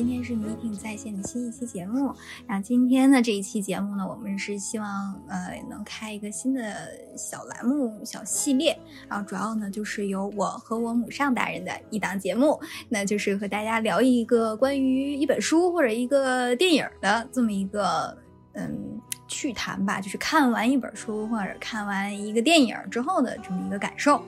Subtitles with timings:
[0.00, 2.14] 今天是迷婷在线的新一期节目。
[2.46, 4.88] 那今天的这一期节目呢，我们是希望
[5.28, 6.74] 呃能开一个新的
[7.18, 8.74] 小栏目、小系列。
[9.10, 12.58] 然后主要呢就是由我和我母上大人的一档节目，
[12.88, 18.16] 那就是和大家聊一个关于一本书或者一个电影的这么一个
[18.54, 18.98] 嗯
[19.30, 24.20] 趣谈吧，就是看完一本书或者看完一个电影之后的这么一个感受。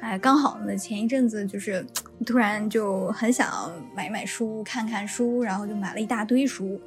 [0.00, 1.86] 哎，刚好呢，前一阵子就是
[2.26, 6.78] 突然就很想买买书、看看书，然后就买了一大堆书。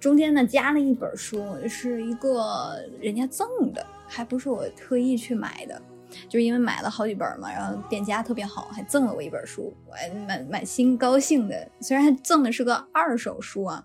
[0.00, 5.80] 中间呢加了一本书，是一个人家赠的，还不是我特意去买的，
[6.28, 11.70] 就是因为买了好几本嘛，然后店家特别好，还赠了我一本书，我还满满心高兴的。
[11.80, 13.84] 虽然赠的是个二手书啊，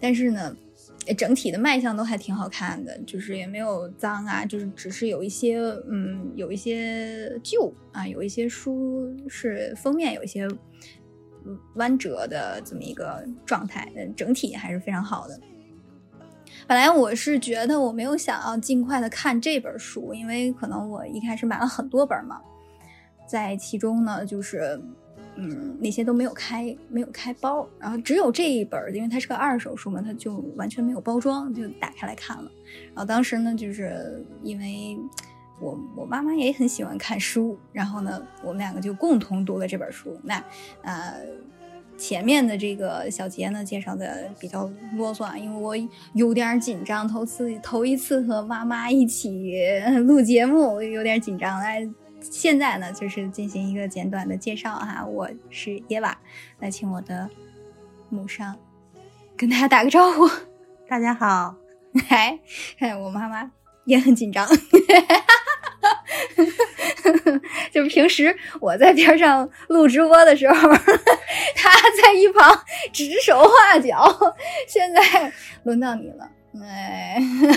[0.00, 0.56] 但是呢。
[1.16, 10.46] 整体的卖相都还挺好看的，就是也没有脏啊，就是只是有一些嗯，有一些旧啊，有一些书是封面有一些
[11.74, 15.40] 弯折的这么一个状态，整体还是非常好的。
[16.66, 22.40] 本来我是觉得我没有想要尽快的看这本书，因为可能我一开始买了很多本嘛，
[23.26, 24.80] 在其中呢就是。
[25.42, 32.50] 嗯，那些都没有开，没有开包，然后只有这一本，因为它是个二手书嘛，它就完全没有包装，就打开来看了。
[32.88, 34.98] 然后当时呢，就是因为
[35.58, 40.14] 我我妈妈也很喜欢看书，然后呢，我们两个就共同读了这本书。
[40.22, 40.44] 那
[40.82, 41.14] 呃，
[41.96, 45.74] 前面的这个小节呢，介绍的比较啰嗦，啊，因为我
[46.12, 49.54] 有点紧张，头次头一次和妈妈一起
[50.06, 51.88] 录节目，有点紧张来。
[52.20, 56.16] 现在呢，就是进行一个简短的介绍哈，我是耶娃，
[56.58, 57.28] 来请我的
[58.08, 58.56] 母上
[59.36, 60.28] 跟大家打个招呼。
[60.88, 61.54] 大家好，
[62.08, 62.38] 嗨，
[62.96, 63.50] 我妈妈
[63.84, 64.46] 也很紧张，
[67.72, 70.68] 就平时我在边上录直播的时候，
[71.54, 71.70] 她
[72.02, 74.34] 在一旁指手画脚，
[74.66, 75.32] 现在
[75.62, 76.28] 轮到你了。
[76.58, 77.16] 哎，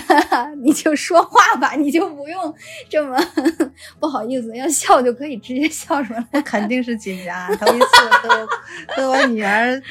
[0.62, 2.54] 你就说话吧，你就不用
[2.90, 3.18] 这么
[4.00, 6.42] 不好意思，要笑就可以直接笑出来。
[6.44, 7.88] 肯定是紧张，头一次
[8.22, 8.48] 和
[8.96, 9.82] 和我女儿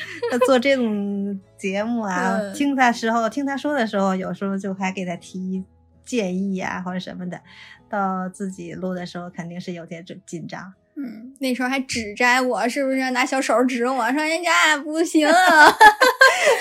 [0.47, 5.65] 做这种节目啊，听她时候，听她说的时候，有时候就还给她提
[6.05, 7.41] 建议啊或者什么的，
[7.89, 10.75] 到自己录的时候，肯定是有点紧紧张。
[10.95, 15.73] 嗯，那时候还指摘我，是不是拿小手指我，说人家不行， 啊，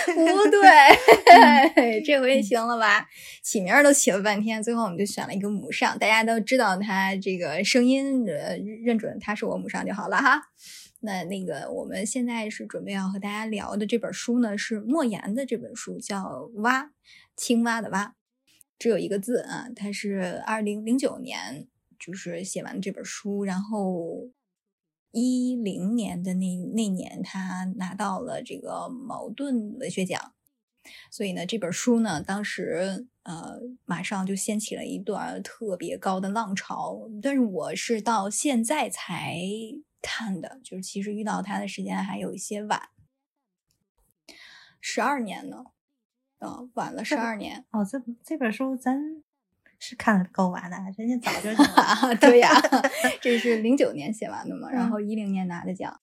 [0.05, 3.05] 不对， 这回行了吧？
[3.43, 10.41] 起名都起了半天，最后我们就选了一个母上，大家都知道他这个声音，呃，认准他是我母上就好了哈。
[11.01, 16.21] 那那个我们现在是准备要和大家聊的这本书呢，是莫言的这本书，叫
[16.61, 16.83] 《蛙》，
[17.35, 18.13] 青蛙的蛙，
[18.79, 21.67] 只有一个字啊，它是二零零九年。
[22.03, 24.31] 就是写完这本书，然后
[25.11, 30.33] 一零年的那那年，他拿到了这个茅盾文学奖，
[31.11, 37.07] 所以呢，这本书呢，当时呃，马上就掀起了一段特别高的浪潮。
[37.21, 39.37] 但是我是到现在才
[40.01, 42.89] 看的，就是其实遇到他的时间还有一些晚，
[44.79, 45.65] 十二年呢，
[46.39, 47.65] 啊，晚了十二年。
[47.69, 49.21] 哦，这这本书咱。
[49.83, 51.49] 是看了够晚的，人家早就
[52.21, 52.51] 对呀，
[53.19, 55.99] 这是零九年写完的嘛，然后一零年拿的奖，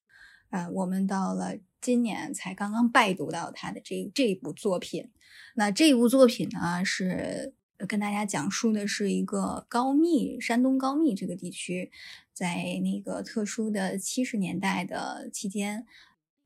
[0.51, 5.13] 啊，我们到了今年才刚刚拜读到他的这这部作品。
[5.55, 7.55] 那这部作品呢，是
[7.87, 11.93] 跟大家讲述的是一个高密，山东高密这个地区，
[12.33, 15.87] 在那个特殊的七十年代的期间，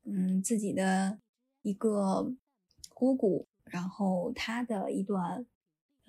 [0.05, 1.17] 嗯，自己的
[1.63, 2.31] 一个
[2.93, 5.47] 姑姑，然后她的一段。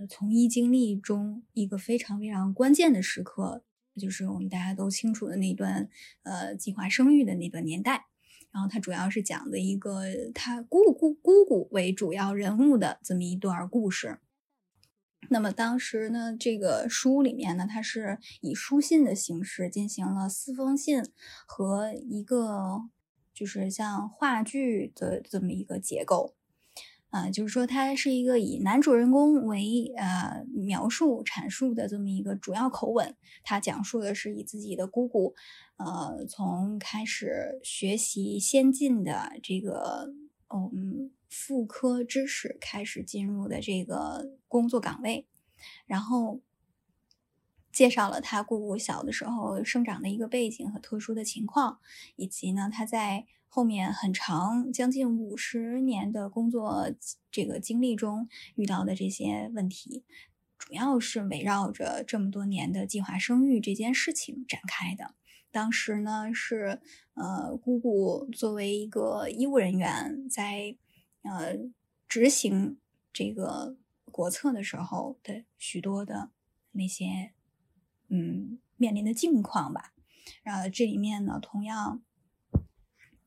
[0.08, 3.62] 从医经历中一个非常非常关键的时刻，
[3.96, 5.88] 就是我们大家都清楚的那段
[6.22, 8.06] 呃计划生育的那段年代。
[8.50, 14.20] 然后它主要是讲的一个他姑姑姑姑为主要人物的这么一段故事。
[15.30, 21.02] 那么当时呢，这个书里面呢，它是以书信的形式进行了四封信
[21.46, 22.82] 和一个
[23.32, 26.36] 就是像话剧的这么一个结构。
[27.14, 33.14] 啊，就是说，它是一个以男主人公为呃描述阐述的这么一个主要口吻。
[33.44, 35.32] 他讲述的是以自己的姑姑，
[35.76, 40.12] 呃，从开始学习先进的这个
[40.52, 45.28] 嗯妇科知识开始进入的这个工作岗位，
[45.86, 46.40] 然后
[47.70, 51.78] 介绍了他姑姑小的时候生长的一个背景和特殊的情况，
[52.16, 53.26] 以及呢他在。
[53.54, 56.92] 后面很长，将近五十年的工作
[57.30, 60.02] 这个经历中遇到的这些问题，
[60.58, 65.14] 主要是围绕着这么多年的计划生育这件事情展开的。
[65.52, 66.80] 当时呢是
[67.14, 70.76] 呃姑姑作为一个医务人员，在
[71.22, 71.56] 呃
[72.08, 72.78] 执行
[73.12, 73.76] 这个
[74.10, 76.30] 国策的时候的许多的
[76.72, 77.30] 那些
[78.08, 79.92] 嗯面临的境况吧。
[80.42, 82.02] 然后这里面呢，同样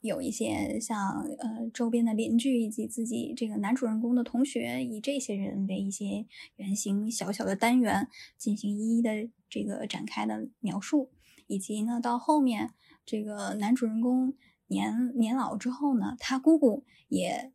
[0.01, 8.07] 有一些像呃周边的邻居以及自己这个男主人公的同学，以这些人为一些原型小小的单元
[8.37, 11.11] 进行一一的这个展开的描述，
[11.47, 12.73] 以及呢到后面
[13.05, 14.33] 这个男主人公
[14.67, 17.51] 年年老之后呢，他姑姑也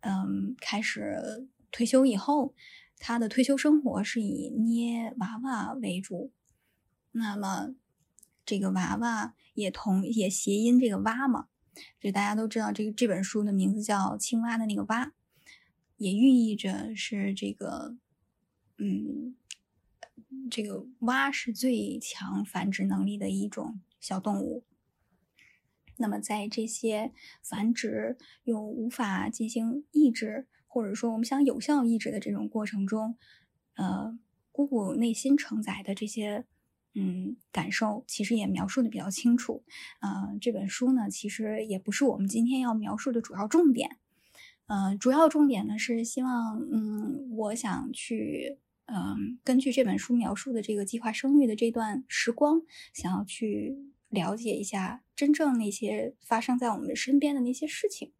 [0.00, 2.54] 嗯开始退休以后，
[2.98, 6.32] 他的退休生活是以捏娃娃为主，
[7.12, 7.74] 那么。
[8.44, 11.46] 这个娃娃也同也谐音这个蛙嘛，
[12.00, 15.12] 就大家都知道这个这本书的名字叫青蛙的那个蛙，
[15.96, 17.96] 也寓意着是这个，
[18.78, 19.34] 嗯，
[20.50, 24.64] 这个蛙是最强繁殖能力的一种小动物。
[25.96, 33.16] 那么在这些繁殖又无法进行抑制，或者说我们想有效抑制的这种过程中，
[33.74, 34.18] 呃，
[34.50, 36.46] 姑姑内心承载的这些。
[36.94, 39.64] 嗯，感受其实也描述的比较清楚。
[40.00, 43.96] 嗯，这本书呢，其实也不是我们今天要描述的主要重点。
[44.66, 52.62] 嗯，主要重点呢是希望，嗯，我想去，嗯，根据这本书描述的这个计划生育的这段时光，
[52.92, 53.78] 想要去
[54.08, 58.12] 了解一下真正那些发生在我们身边的那些事情。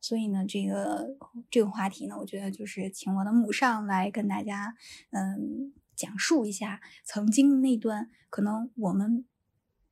[0.00, 1.16] 所以呢，这个
[1.50, 4.74] 这个话题呢，我觉得就是请我的母上来跟大家，
[5.10, 5.72] 嗯。
[6.00, 9.26] 讲述一下曾经那段可能我们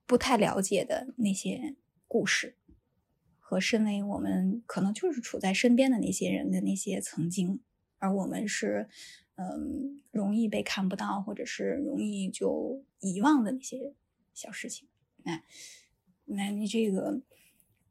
[0.06, 1.76] 不太了解的那些
[2.06, 2.56] 故事，
[3.38, 7.60] 和身为我们可能就是处在身边的那些人的那些曾经，
[7.98, 8.88] 而我们是
[9.34, 13.94] 嗯容易被看不到，或者是容易就遗忘的那些
[14.32, 14.88] 小事情。
[15.24, 15.42] 那
[16.24, 17.20] 那你这个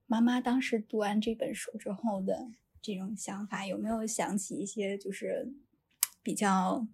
[0.07, 2.49] 妈妈当时读完这本书之后的
[2.81, 5.53] 这种想法，有没有想起一些就是
[6.23, 6.87] 比较？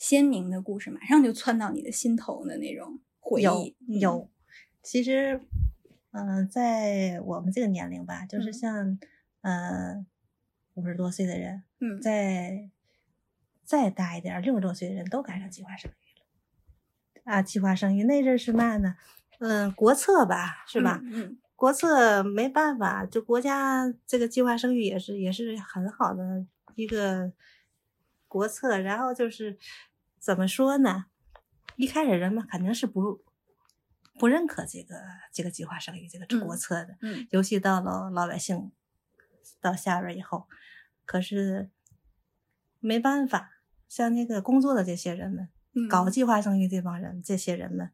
[0.00, 4.00] 鲜明的故事马上就窜到你的心头的那种回忆。
[4.00, 4.30] 有，
[4.82, 5.38] 其实，
[6.12, 8.98] 嗯，在我们这个年龄吧，就是像，
[9.42, 10.06] 嗯，
[10.72, 12.70] 五十多岁的人，嗯，再
[13.62, 17.30] 再大一点，六十多岁的人都赶上计划生育了。
[17.30, 18.96] 啊，计划生育那阵是嘛呢？
[19.38, 20.98] 嗯，国策吧，是吧？
[21.04, 27.30] 嗯，国策没办法，就国家这个计划生育也是也是很好的一个
[28.26, 29.58] 国策，然后就是。
[30.20, 31.06] 怎么说呢？
[31.76, 33.24] 一开始人们肯定是不
[34.18, 34.96] 不认可这个
[35.32, 38.70] 这个计划生育这个国策的，嗯，尤其到了老百姓
[39.62, 40.46] 到下边以后，
[41.06, 41.70] 可是
[42.80, 45.48] 没办法，像那个工作的这些人们，
[45.88, 47.90] 搞计划生育这帮人，这些人们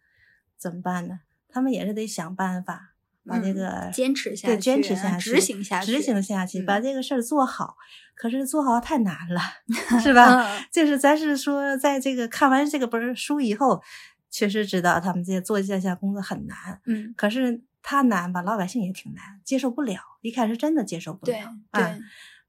[0.56, 1.20] 怎么办呢？
[1.48, 2.95] 他们也是得想办法。
[3.26, 7.76] 把这个坚持下去，对，坚持下去，执行下去，执行下去，把这个事儿做好。
[8.14, 9.40] 可是做好太难了，
[10.02, 10.48] 是吧？
[10.72, 13.82] 就是咱是说，在这个看完这个本书以后，
[14.30, 16.80] 确实知道他们这做这项工作很难。
[16.86, 20.00] 嗯，可是他难吧，老百姓也挺难，接受不了。
[20.22, 21.98] 一开始真的接受不了，啊，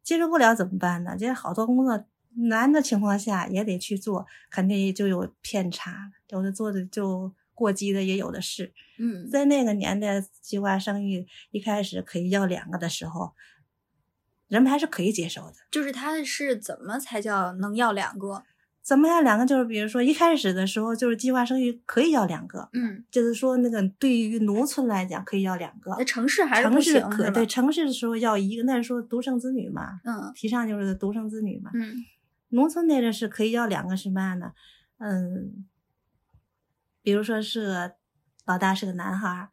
[0.04, 1.18] 接受不了怎么办呢？
[1.20, 2.06] 这好多工作
[2.50, 7.34] 难的情况下也得去做，肯定就有偏差，有的做的就。
[7.58, 13.34] 过激的也有的是，嗯，在那个年代，计划生育一开始可以要两个的时候，
[14.48, 15.54] 人们还是可以接受的。
[15.72, 18.44] 就是他是怎么才叫能要两个？
[18.84, 19.44] 怎么要两个？
[19.44, 32.06] 就是比如说一开始的时候，就是计划生育可以要两个，嗯，就是说那个对于农村来讲可以要两个，那城市还是城市可对城市的时候要一个，那是说独生子女嘛，嗯，提倡就是独生子女嘛，嗯，
[32.50, 34.52] 农村那阵是可以要两个，是嘛呢？
[35.00, 35.66] 嗯。
[37.08, 37.96] 比如说是个
[38.48, 39.48] 老大是个男孩，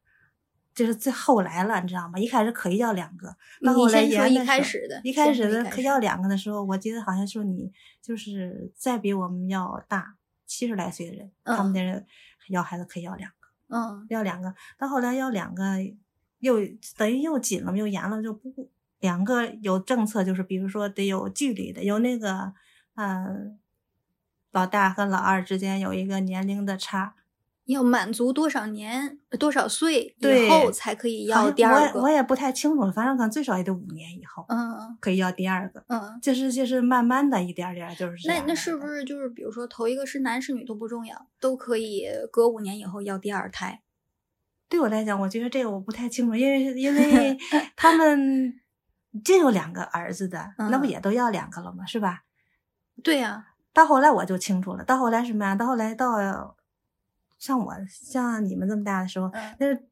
[0.75, 2.19] 就是最后来了，你知道吗？
[2.19, 3.29] 一开始可以要两个，
[3.65, 7.71] 到后来说一开始的，一开始的可要两个的时候，我记得好像说你
[8.03, 12.05] 就是再比我们要大七十来岁的人，他们的人
[12.49, 14.53] 要孩子可以要两个，嗯，要两个。
[14.77, 15.77] 到后来要两个，
[16.41, 16.57] 又
[16.97, 18.69] 等于又紧了，又严了，就不
[18.99, 22.53] 两个有政策，就是比如说得有距离的，有那个
[22.97, 23.57] 嗯，
[24.51, 27.15] 老大和老二之间有一个年龄的差。
[27.67, 31.99] 要满足多少年、多少岁以后才可以要第二个？
[31.99, 43.81] 我我也不太清楚，反正可能最少也得五年以后，嗯，可以要第二个，嗯，就是就是慢慢的一点点，就是那那是不是就是比如说头一个是男是女都不重要，都可以隔五年以后要第二胎？
[44.69, 47.39] 对我来讲，我觉得这个我不太清楚，因为因为
[47.77, 48.53] 他们
[49.25, 51.87] 真有两个儿子的，那不也都要两个了吗？
[51.87, 52.25] 是吧？
[53.03, 55.55] 对呀，到后来我就清楚了，到后来什么呀？
[55.55, 56.57] 到后来到。
[57.45, 59.83] 像我像你们这么大的时候，嗯那是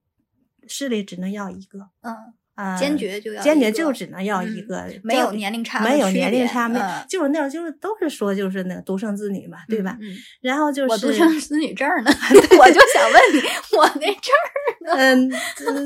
[0.66, 2.16] 市里只能要一个嗯，
[2.54, 9.98] 啊，坚决就要坚决就只能要一嗯个，没有年龄差没有年龄差，没嗯就是那会儿就是都是说就是那个独生子女嘛，对吧？
[10.40, 12.10] 然后就是我独生子女证呢，
[12.58, 13.40] 我就想问你，
[13.76, 15.28] 我那证儿嗯，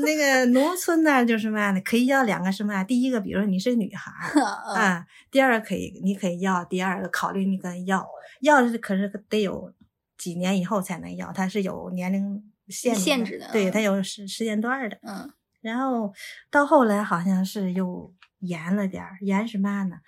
[0.03, 2.81] 那个农村呢，就是嘛呢，可以要两个什么？
[2.85, 8.07] 第一个，比如说你是女孩儿啊，啊，第二个可以，你可以要；第二个考虑你跟要，
[8.41, 9.71] 要是可是得有
[10.17, 14.99] 几年以后才能要，它是有年龄限制限制的对，嗯它有时时间段的。
[15.03, 15.31] 嗯
[15.61, 16.13] 然后
[16.49, 19.99] 到后来好像是又严了点儿，严什么呢？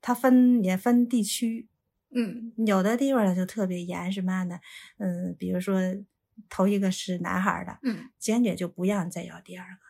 [0.00, 1.68] 它分也分地区，
[2.10, 4.58] 嗯有的地方呢就特别严是嘛呢？
[4.96, 5.78] 嗯，比如说
[6.48, 9.80] 头一个是男孩的，嗯坚决就不让再要第二个。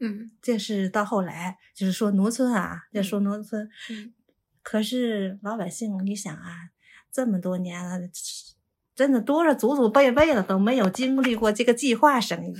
[0.00, 4.14] 嗯这是到后来，就是说农村啊，要说农村，嗯
[4.62, 6.70] 可是老百姓，你想啊，
[7.12, 8.00] 这么多年了，
[8.98, 12.52] 真的多少祖祖辈辈的都没有经历过这个计划生育，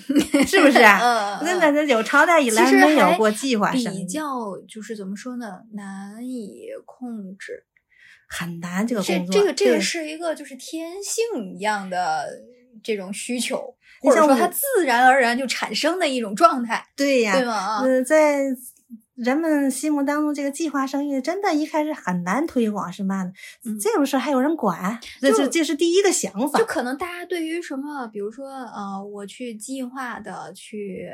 [0.46, 1.40] 是不是啊？
[1.42, 4.22] 嗯真的，这有朝代以来没有过计划生育比，较
[4.68, 7.64] 就是怎么说呢，难以控制。
[8.28, 9.34] 很难这个这工作。
[9.34, 12.28] 这个这个是一个就是天性一样的
[12.84, 17.54] 这种需求，或者说它自然而然就产生的一种状态，对呀，对吗？
[17.54, 18.44] 啊，嗯，在
[19.18, 23.32] 人们心目当中，这个计划生育真的一开始很难推广，是嘛呢？
[23.64, 26.64] 嗯这种事儿还有人管，这就是这是第一个想法就。
[26.64, 31.10] 可能大家对于什么，比如说呃，我去计划的去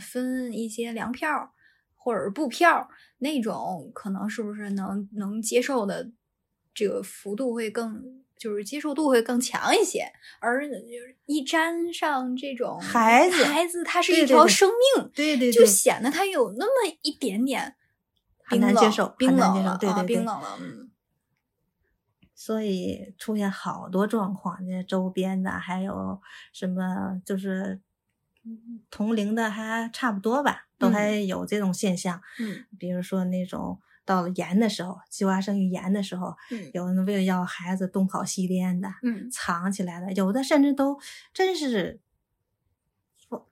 [0.00, 1.52] 分一些粮票
[1.94, 6.12] 或者是布票那种，可能是不是能能接受的
[6.74, 8.21] 这个幅度会更。
[8.42, 17.76] 就是接受度会更强一些，而就是一沾上这种孩子孩子他是一条生命，对对对，就显得他有那么一点点
[18.42, 20.90] 很冰冷难接受冰冷了啊，对对对冰冷了，嗯。
[22.34, 26.20] 所以出现好多状况，这周边的还有
[26.52, 27.80] 什么就是
[28.44, 30.92] 嗯同龄的还差不多吧，都嗯。
[30.92, 32.20] 还有这种现象。
[32.40, 32.64] 嗯。
[32.76, 40.98] 比如说那种到了严的时候，计划生育严的时候，嗯有人为了要孩子东跑西颠的，嗯藏起来的，有的甚至都
[41.32, 42.00] 真是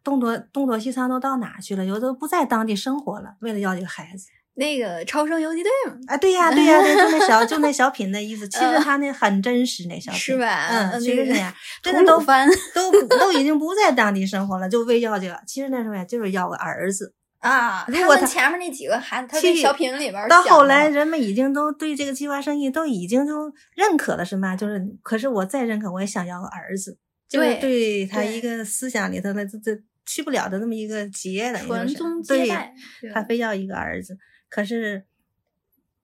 [0.02, 4.26] 东躲东躲西藏都到哪去了，有的都不在当地生活了，为了要这个孩子。
[4.54, 17.14] 那个超生游击队嘛，啊，对呀，对呀，对，就那小 就那小品的意思，其实嗯他那很真实，那小品是吧嗯，其实那样， 真的都吐鲁番 都都已经不在当地生活了，就为要这个，其实那时候呀，就是要个儿子。
[17.40, 24.54] 啊，他如果他们前面那几个孩子，他小品里边儿到后来人们已经都对这个计划生育都已经都认可了，是吗？
[24.54, 32.75] 就是，可是我再认可，我也想要个儿子，就是对对他一个思想里头的这这去不了的那么一个结，等于说是传宗接对代，
[33.14, 34.18] 他非要一个儿子，
[34.50, 35.04] 可是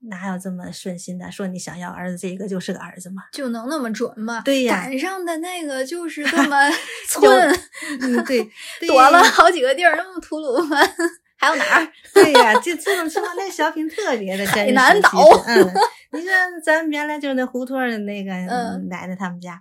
[0.09, 1.31] 哪有这么顺心的？
[1.33, 3.25] 说你想要儿子，这个就是个儿子吗？
[3.33, 4.41] 就能那么准吗？
[4.43, 6.71] 对呀赶上的那个就是这 么
[7.09, 7.59] 寸，
[8.01, 8.43] 嗯，对，
[8.81, 10.89] 对躲了好几个地儿，那么吐鲁番，
[11.37, 11.93] 还有哪儿？
[12.15, 14.59] 对呀、这这种情况，那小品特别的真实。
[14.61, 15.11] 海南岛
[15.47, 15.73] 嗯，
[16.13, 19.61] 你看咱们原来就是那胡同儿的那个嗯奶奶他们家，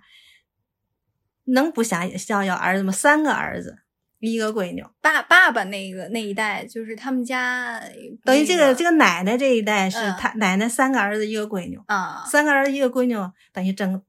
[1.44, 2.90] 能不想要要儿子吗？
[2.92, 3.78] 三个儿子，
[4.20, 7.80] 一个闺女，爸爸爸那个那一代，就是他们家
[8.24, 13.14] 等于这个这个奶奶这一代是嗯他奶奶三个儿子一个闺女，啊，三个儿子一个闺女，
[13.52, 14.02] 等于正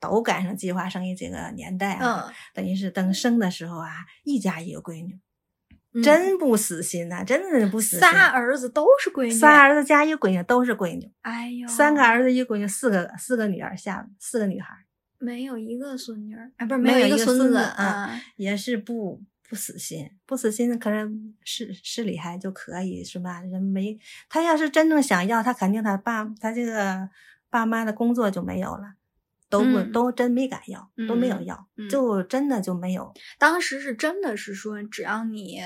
[0.00, 2.26] 都赶上计划生育这个年代啊。
[2.28, 3.90] 嗯，等于是等生的时候啊，
[4.22, 5.20] 一家一个闺女，嗯
[6.02, 8.00] 真不死心呐、真的不死心。
[8.00, 14.74] 仨儿子都是闺女，仨儿子加一个闺女都是闺女，哎呦，三个儿子一个闺女，四个四个女儿下四个女孩，
[15.18, 21.10] 没有一个孙女儿，啊，不是没有有一个孙子啊，也是不不死心，不死心，可是
[21.42, 23.40] 市市里还就可以是吧？
[23.40, 27.08] 人没他要是真正想要，他肯定他爸他这个
[27.48, 28.97] 爸妈的工作就没有了。
[29.48, 33.12] 都不、嗯都真没敢要，都没有嗯要，嗯就真的就没有。
[33.38, 35.58] 当时是真的是说，只要你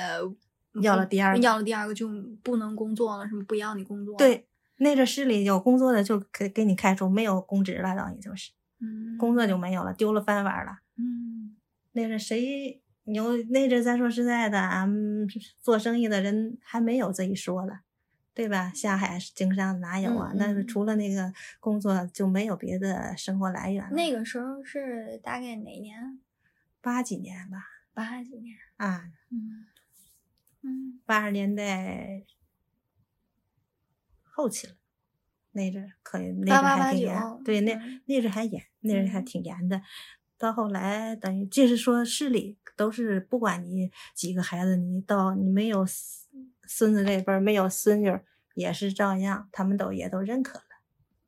[0.82, 2.08] 要了第二个要了第二个就
[2.42, 4.46] 不能工作了，什么不要你工作？，对，
[4.76, 10.78] 那个市里有工作的就给给你开除，没有公职了，等于就是嗯，工作就没有了，丢了饭碗了。
[10.96, 11.56] 嗯
[11.92, 15.28] 那个谁有那阵咱说实在的，俺们
[15.60, 17.80] 做生意的人还没有这一说了，
[18.34, 18.72] 对吧？
[18.74, 20.32] 下海经商哪有啊？
[20.32, 23.90] 嗯那除了那个工作就没有别的生活来源了。
[23.94, 26.20] 那个时候是大概哪年？
[26.80, 27.58] 八几年吧，
[27.92, 28.56] 八几年？
[28.76, 29.66] 啊，嗯
[30.62, 32.24] 嗯八十年代
[34.22, 34.74] 后期了，
[35.52, 39.82] 那阵儿可以，那阵儿还挺严，对，那嗯那阵儿还严，那阵儿还嗯挺严的。
[40.38, 45.84] 到后来等于就是说市里都是不管你几个孩子，你到你没有
[46.76, 48.24] 孙孙子这辈儿没有孙女儿
[48.54, 50.64] 也是照样，他们都也都认可了。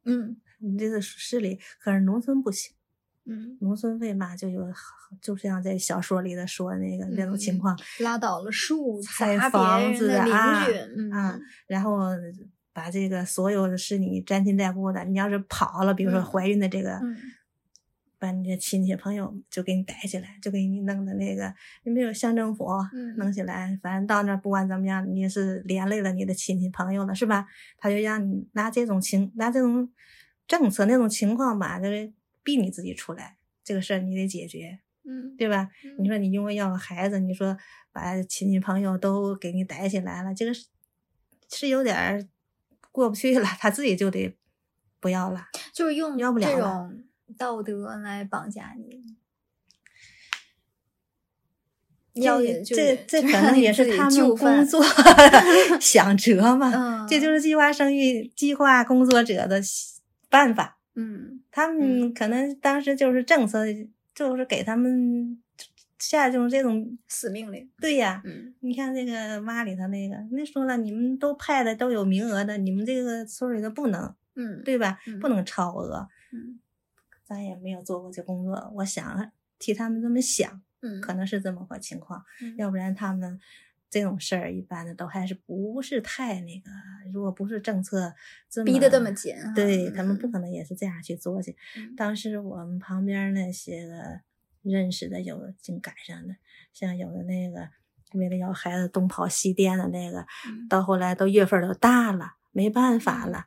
[0.04, 0.36] 嗯。
[0.60, 2.74] 你这个市里可是农村不行，
[3.26, 4.66] 嗯，农村为嘛就有，
[5.20, 12.08] 就像在小说里的说那个那种情况，拉倒了树，拆砸房子的啊啊嗯，然后
[12.72, 17.14] 把这个所有的是你沾亲带故的，你要是跑了，比如说嗯怀孕的这个，嗯
[18.24, 23.78] 把你的亲戚朋友就给你逮起来，就给你弄的那个，你没有乡政府嗯弄起来？
[23.82, 27.46] 反正到那儿不管怎么样，你是连累了你的亲戚朋友了，是吧？
[27.76, 29.92] 他就让你拿这种情，拿这种
[30.46, 32.10] 政策那种情况吧，就是
[32.42, 35.68] 逼你自己出来，这个事儿你得解决，嗯，对吧？
[35.84, 37.54] 嗯你说你因为要个孩子，你说
[37.92, 40.68] 把亲戚朋友都给你逮起来了，这个是
[41.50, 42.26] 是有点儿
[42.90, 44.34] 过不去了，他自己就得
[44.98, 45.48] 不要了。
[45.74, 47.04] 就是用要不了了这种
[47.36, 49.02] 道德来绑架你。
[52.14, 54.80] 要这就这这可能也是他们工作
[55.80, 59.60] 想辙嘛，嗯，这就是计划生育计划工作者的
[60.30, 60.78] 办法。
[60.94, 63.64] 嗯他们可能当时就是政策，
[64.14, 65.42] 就是给他们
[65.98, 67.68] 下这种这种，死命令。
[67.80, 68.22] 对呀。
[68.24, 75.00] 嗯你看这个妈里头那个，那说了，你们都派的都有名额的，你们这个村里的不能，嗯，对吧？
[75.08, 76.08] 嗯不能超额。
[76.32, 76.60] 嗯
[77.24, 82.24] 咱也没有做过这工作，我想替他们这么想，嗯，可能是这么个情况。
[82.42, 83.40] 嗯要不然他们
[83.90, 86.70] 这种事儿一般的都还是不是太那个，
[87.12, 88.12] 如果不是政策
[88.50, 91.56] 这么逼得这么紧啊，对他们不嗯可能也是这样去做去。
[91.76, 94.20] 嗯当时我们旁边那些个
[94.62, 96.34] 认识的有竟赶上的，
[96.72, 97.68] 像有的那个
[98.12, 103.46] 为了要孩子东跑西颠的那个，嗯到后来都月份儿都大了，没办法了。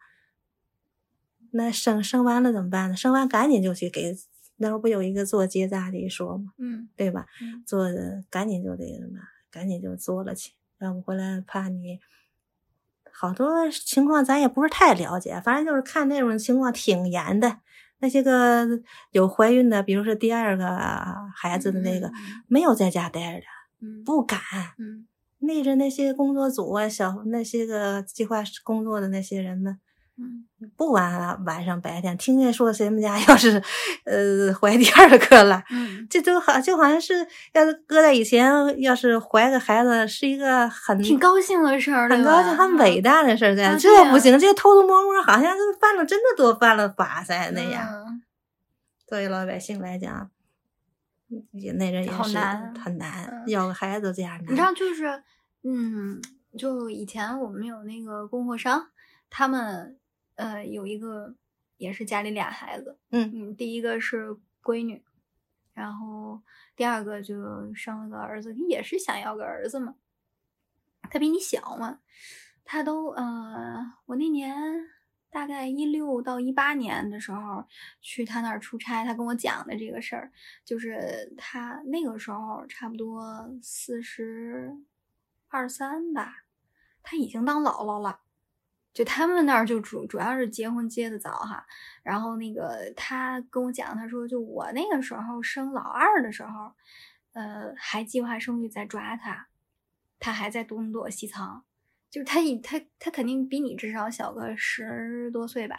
[1.57, 2.95] 那生生完了怎么办呢？
[2.95, 4.15] 生完赶紧就去给，
[4.57, 6.53] 那会儿不有一个做结扎的一说吗？
[6.57, 7.25] 嗯对吧？
[7.41, 9.19] 嗯做的赶紧就得什么，
[9.51, 11.99] 赶紧就做了去，要不回来怕你。
[13.11, 17.59] 好多情况咱也不是太了解，反正就是看那种情况挺严的。
[17.99, 18.67] 那些个
[19.11, 20.77] 有怀孕的，比如说第二个
[21.35, 22.13] 孩子的那个，嗯
[22.47, 23.45] 没有在家待着的，
[23.81, 24.39] 嗯不敢。
[24.77, 25.07] 嗯
[25.39, 29.79] 那阵那些工作组啊，小那些个计划工作的那些人们，嗯
[30.75, 33.61] 不管晚上白天，听见说谁们家 要是
[34.05, 38.51] 呃怀第二个了，嗯，这就好就好像是，要是搁在以前，
[38.81, 43.67] 要是怀个孩子是一个很挺高兴的事儿，很高兴、很伟大的事儿在。
[43.67, 47.87] 啊对啊这不行，这偷偷摸摸，好像是犯了真的多犯了法噻那样。
[47.91, 48.21] 嗯
[49.07, 50.29] 作为老百姓来讲，
[51.51, 52.37] 也那阵也是
[52.83, 54.51] 很难，嗯要个孩子这样难。
[54.51, 55.23] 你知道，就是，
[55.63, 56.19] 嗯，
[56.57, 58.87] 就以前我们有那个供货商，
[59.29, 59.95] 他们
[60.37, 61.35] 呃有一个
[61.77, 63.29] 也是家里俩孩子，嗯。
[63.35, 65.03] 嗯，第一个是闺女，
[65.73, 66.41] 然后
[66.75, 69.95] 第二个就生了个儿子，也是想要个儿子嘛，
[71.09, 71.99] 他比你小嘛，
[72.65, 74.55] 他都呃，我那年
[75.29, 77.65] 大概一六到一八年的时候
[78.01, 80.31] 去他那儿出差，他跟我讲的这个事儿，
[80.65, 84.75] 就是他那个时候差不多四十
[85.49, 86.43] 二三吧，
[87.03, 88.21] 他已经当姥姥了。
[88.97, 91.63] 就他们那儿就主主要是结婚结的早哈，
[92.01, 96.71] 然后那个他跟我讲，他说就我那个时候生老二的时候，
[97.33, 99.49] 呃，还计划生育在抓他，
[100.17, 101.63] 他还在东躲西藏，
[102.09, 105.75] 就是他以他他肯定比你至少小个十多岁吧，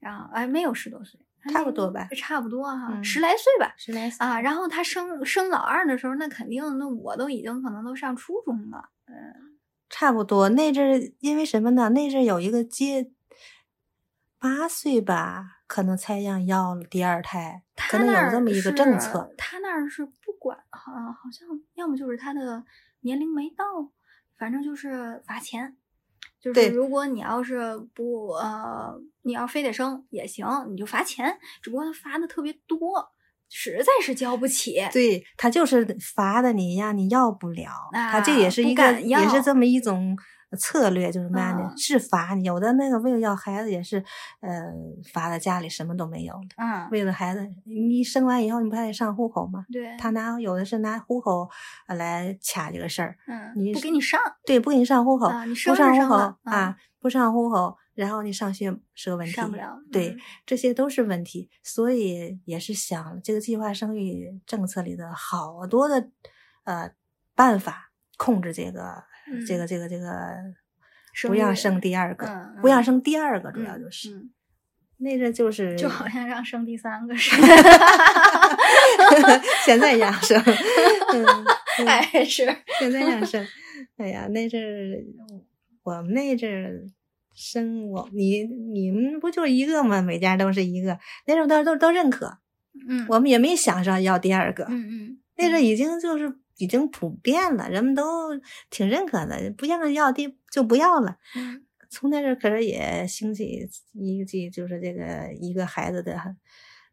[0.00, 1.20] 然后哎没有十多岁，
[1.52, 9.51] 差不多吧差不多哈，嗯十来岁吧，十来岁啊，然后他生生老二的时候，那肯定那我都已经可能都上初中了，嗯
[9.92, 10.48] 差不多。
[10.48, 11.90] 那阵儿因为什么呢？
[11.90, 13.12] 那阵儿有一个接
[14.38, 19.32] 八岁吧，可能才让要了第二胎，可能有这么一个政策。
[19.36, 22.64] 他那儿是不管，好、好像要么就是他的
[23.02, 23.64] 年龄没到，
[24.38, 25.76] 反正就是罚钱。
[26.40, 33.11] 就是如果你要是不呃，你要非得生也行，你就罚钱，只不过他罚的特别多，
[33.54, 34.82] 实在是交不起。
[34.90, 40.16] 对他就是罚的你呀你要不了，他这也是一个也是这么一种
[40.56, 42.44] 策略，就是嘛呢，嗯是罚你。
[42.44, 44.02] 有的那个为了要孩子也是，
[44.40, 44.72] 呃，
[45.12, 46.40] 罚在家里什么都没有了。
[46.56, 49.64] 嗯，为了孩子，你生完以后你不还得上户口吗？
[49.72, 51.48] 对，他拿有的是拿户口
[51.86, 59.78] 呃来卡这个事儿，嗯你不给你上，对，不给你上户口，啊你生不上户口啊，不上户口，然后你上学是个问题，上不了。
[59.90, 66.10] 对嗯，这些都是问题，所以也是想这个计划生育政策里的好多的
[66.64, 66.92] 呃
[67.34, 69.04] 办法控制这个、
[69.46, 70.08] 这个这个这个
[71.28, 74.30] 不要生第二个，嗯不让嗯生第二个，主嗯要就是、嗯
[74.98, 77.46] 那阵就是就好像让生第三个似的。
[79.66, 80.38] 现在让生，
[81.12, 81.26] 嗯
[81.80, 82.46] 嗯还是
[82.78, 83.44] 现在让生，
[83.98, 85.04] 哎呀，那阵儿
[85.82, 86.86] 我们那阵儿
[87.34, 90.00] 生我你你们不就一个吗？
[90.00, 92.38] 每家都是一个，那种都都都认可，
[92.88, 94.64] 嗯，我们也没想着要第二个。
[94.68, 98.30] 嗯嗯，那阵已经就是已经普遍了，人们都
[98.70, 101.18] 挺认可的，不让要地就不要了。
[101.36, 101.66] 嗯。
[101.90, 106.18] 从那阵可是也兴起一季，就是这个一个孩子的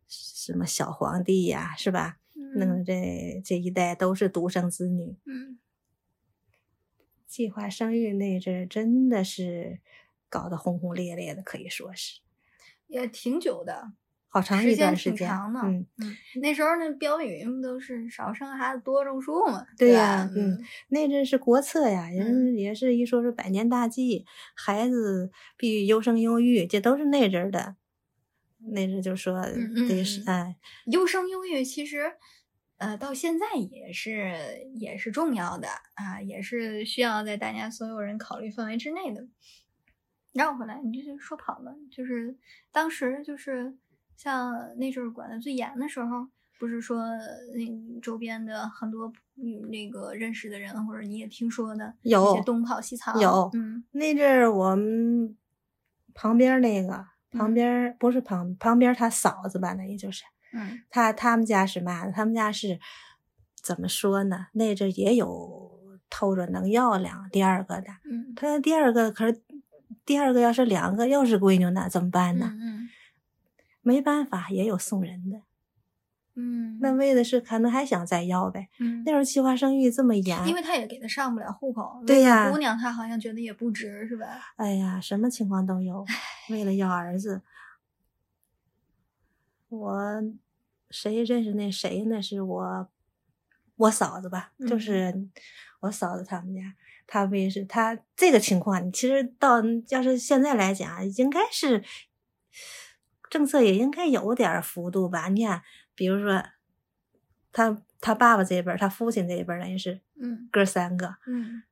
[0.08, 2.18] 什么小皇帝呀，是吧？
[2.56, 5.58] 那么这这一代都是独生子女，嗯。
[7.26, 9.80] 计划生育那阵真的是
[10.28, 12.20] 搞得轰轰烈烈的，可以说是。
[12.88, 13.94] 也挺久的，
[14.30, 15.18] 好长时一段间时间。
[15.18, 15.60] 挺长的。
[15.62, 19.66] 嗯，嗯，那时候那标语不都是少生孩子多种树嘛？
[19.78, 27.76] 对吧呀嗯，那阵是国策呀，嗯人也是一说是百年大计，孩子必须优生优育，这都是那阵儿的。
[28.72, 29.54] 那阵儿就说得
[30.04, 32.12] 是嗯哎，优生优育其实，
[32.78, 34.36] 呃，到现在也是
[34.76, 39.28] 也是重要的啊，也是需要在大家所有人考虑范围之内的。
[40.34, 42.38] 绕回来，你这就说跑了，就是
[42.72, 43.74] 当时就是
[44.22, 46.28] 像那阵儿管的最严的时候，
[46.60, 47.00] 不是说
[47.56, 55.38] 那周边的很多嗯那个认识的人，或者你也听说的有些东跑西藏，有嗯那阵儿我们
[56.14, 62.12] 旁边那个旁嗯边儿不是旁旁边他嫂子吧，那也就是嗯他他们家是嘛呢？
[62.12, 62.78] 他们家是
[63.64, 64.48] 怎么说呢？
[64.52, 65.72] 那阵儿也有
[66.10, 69.42] 偷着能要两第二个的，嗯他第二个可是
[70.06, 72.52] 第二个要是两个又是闺女呢，怎么办呢？
[72.60, 72.90] 嗯
[73.82, 75.42] 没办法，也有送人的。
[76.36, 78.70] 嗯，那为的是可能还想再要呗。
[78.80, 84.26] 嗯那时候计划生育这么严，因为他也给他上不了户口，对呀姑娘她好像觉得也不值，是吧？
[84.56, 86.06] 哎呀，什么情况都有。
[86.50, 87.42] 为了要儿子，
[89.68, 90.24] 我
[90.90, 92.22] 谁认识那谁那？
[92.22, 92.88] 是我
[93.76, 95.28] 我嫂子吧，就嗯是
[95.82, 96.62] 我嫂子他们家。
[97.06, 101.84] 他为是他这个情况，其实到要是现在来讲，应该是
[103.30, 105.28] 政策也应该有点幅度吧。
[105.30, 105.62] 你看，
[105.96, 106.44] 比如说
[107.52, 111.64] 他他爸爸这一辈儿，他父亲这一辈儿，等于是嗯哥三个，嗯，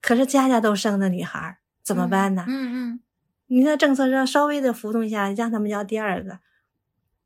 [0.00, 2.44] 可是家家都生的女孩儿，怎么办呢？
[2.48, 3.00] 嗯嗯
[3.46, 6.40] 你那政策上稍微的浮动一下，让他们要第二个，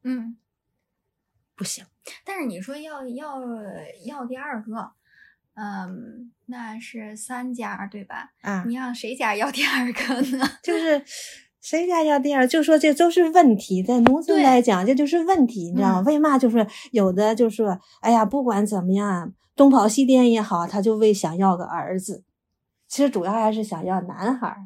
[0.02, 0.36] 嗯。
[1.56, 1.86] 不行。
[2.24, 3.40] 但是你说要要
[4.04, 4.92] 要第二个，
[5.54, 8.32] 嗯，那是三家对吧？
[8.40, 10.58] 啊，你让谁家要第二个呢？
[10.64, 11.04] 就是
[11.64, 16.00] 谁家要第二，就说这都是问题，在农村来讲，这就是问题，你知道吗？
[16.02, 22.22] 嗯为嘛就是有的就说，哎呀，不管怎么样，东跑西颠也好，他就为想要个儿子，
[22.86, 24.58] 其实主要还是想要男孩儿，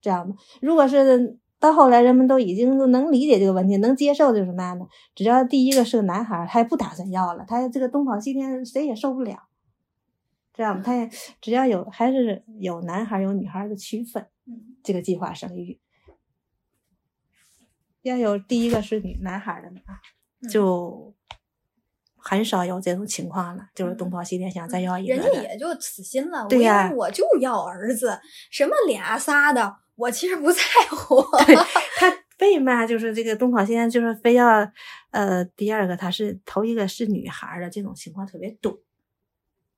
[0.00, 0.36] 这样吧。
[0.62, 4.86] 如果是到后来，人们都已经都能理解这个问题，能接受就是嘛呢？
[5.16, 9.36] 只要第一个是个男孩儿，他也不打算要了，他这个东跑西颠谁也受不了。
[10.54, 15.80] 知道吗，他也只要有还是有男孩儿有女孩儿的区分，嗯这个计划生育。
[18.04, 19.80] 要有第一个是女男孩儿的呢，
[20.42, 21.14] 嗯就
[22.16, 25.24] 很少有这种情况了，就是东跑西颠想再要一个人。
[25.24, 26.46] 家也就死心了。
[26.48, 28.18] 对呀我就要儿子，
[28.50, 31.20] 什么俩仨的，我其实不在乎。
[31.44, 31.54] 对
[31.98, 34.70] 他为嘛就是这个东跑西颠就是非要
[35.10, 38.78] 呃第二个他是头一个是女孩儿的这种情况特别多，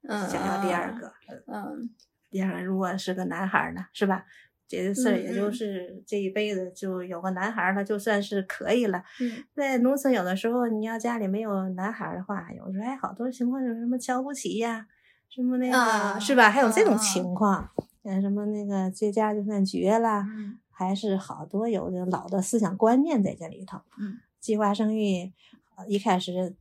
[0.09, 1.13] 嗯，想要第二个，
[1.47, 1.91] 嗯，
[2.31, 4.25] 第二个如果是个男孩儿呢，是吧？
[4.69, 9.03] 这个事儿嗯也就嗯是这一辈子就有个男孩儿了，就算是可以了。
[9.21, 14.87] 嗯在农村，有的时候你要家里没有男孩儿的话，有时候还好多情况就是什么瞧不起呀，
[15.29, 16.51] 什么那个、啊是吧？
[16.51, 17.71] 还有这种情况，
[18.03, 23.79] 嗯，什么那个这家就算绝了，嗯还是好多有的老的思想观念在这里头。
[23.99, 25.33] 嗯，计划生育
[25.77, 26.55] 呃一开始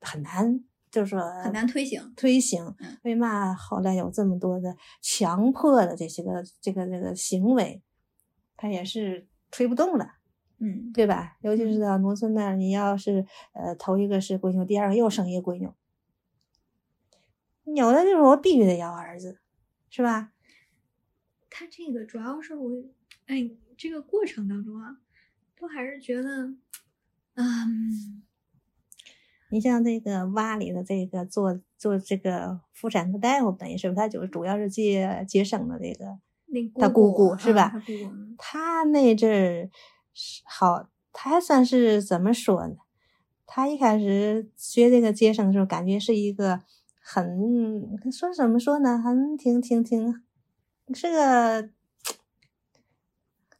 [0.00, 2.12] 很难，就是说很难推行。
[2.16, 2.98] 推行嗯。
[3.02, 7.82] 为嘛后来有这么多的强迫的这些个这个这个行为，
[8.56, 10.14] 他也是推不动了。
[10.60, 11.36] 嗯对吧？
[11.40, 15.70] 尤其是到农村那儿，你要是呃头一个是闺女，第二个又生一个闺女，
[17.76, 19.38] 有的就是我必须得要儿子，
[19.88, 20.32] 是吧？
[21.48, 22.72] 他这个主要是我，
[23.26, 24.98] 哎，这个过程当中啊，
[25.56, 26.52] 都还是觉得，
[27.34, 28.24] 嗯
[29.50, 36.18] 你像这个洼里的这个做做这个妇产科大夫，等于是他就是主要是接接生的这个，
[36.80, 37.72] 他姑姑啊是吧
[38.36, 39.70] 他那阵儿
[40.12, 42.76] 是好，他还算是怎么说呢？
[43.46, 46.60] 他一开始学这个接生的时候，感觉是一个
[47.00, 47.32] 很
[48.12, 48.98] 说怎么说呢？
[48.98, 50.22] 很挺挺挺
[50.94, 51.70] 是个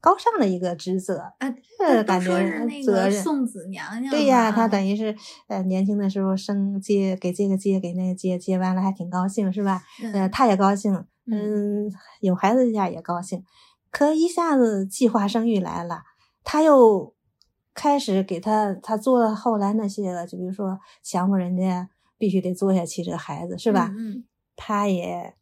[0.08, 2.28] 高尚的一个职责，啊，这都感觉
[2.82, 3.10] 责任。
[3.10, 5.14] 个送子娘娘对呀，嘛他等于是
[5.48, 9.82] 呃年轻的时候生接给这个接给那个接接完了还挺高兴是吧？
[10.14, 10.94] 呃，嗯他也高兴，
[11.26, 13.44] 嗯嗯，有孩子家也高兴，
[13.90, 16.04] 可一下子计划生育来了，
[16.42, 17.14] 他又
[17.74, 23.92] 开始给他他做了后来那些个，就比如说强迫人家必须得做下去，这个孩子是吧？
[23.94, 24.24] 嗯
[24.56, 25.34] 他也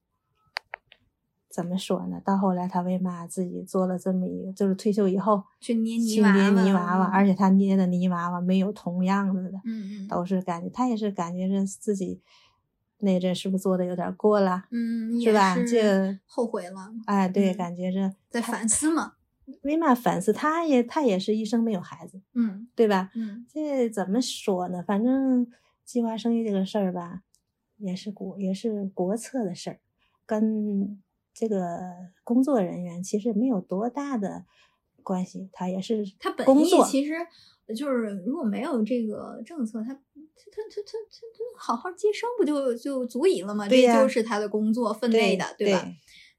[1.56, 2.20] 怎么说呢？
[2.22, 12.20] 到后来他为嘛自己做了这么一个，就是退休以后去捏泥去捏泥娃娃娃，而且他捏的泥娃娃没有同样子的，嗯嗯都是感觉他也是感觉是自己
[12.98, 14.64] 那阵是不是做的有点过了？
[14.70, 19.14] 嗯，是吧也这后悔了，哎，对，嗯感觉这在反思嘛。
[19.62, 20.32] 为嘛反思？
[20.32, 23.10] 他也他也是一生没有孩子，嗯对吧？
[23.14, 24.82] 嗯这怎么说呢？
[24.82, 25.46] 反正
[25.84, 27.22] 计划生育这个事儿吧，
[27.76, 29.78] 也是国也是国策的事儿，
[30.26, 31.00] 跟
[31.38, 31.58] 这个
[32.24, 34.46] 工作人员其实没有多大的
[35.02, 36.70] 关系，他也是他本意。
[36.84, 37.14] 其实
[37.76, 43.68] 就是如果没有这个政策，他他他他他他他好好接生不就就足以了吗？
[43.68, 45.86] 这就是他的工作分内的，对吧？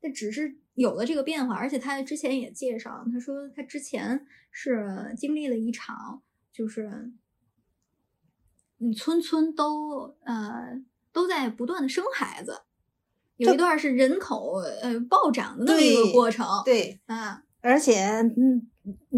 [0.01, 7.11] 那只是有了这个变化，而且他之前也介绍，他说他之前是经历了一场，就是
[8.79, 10.81] 嗯，村村都呃
[11.11, 12.61] 都在不断的生孩子，
[13.37, 18.67] 有这一段是人口呃暴涨的那么一个过程，对，啊，而且嗯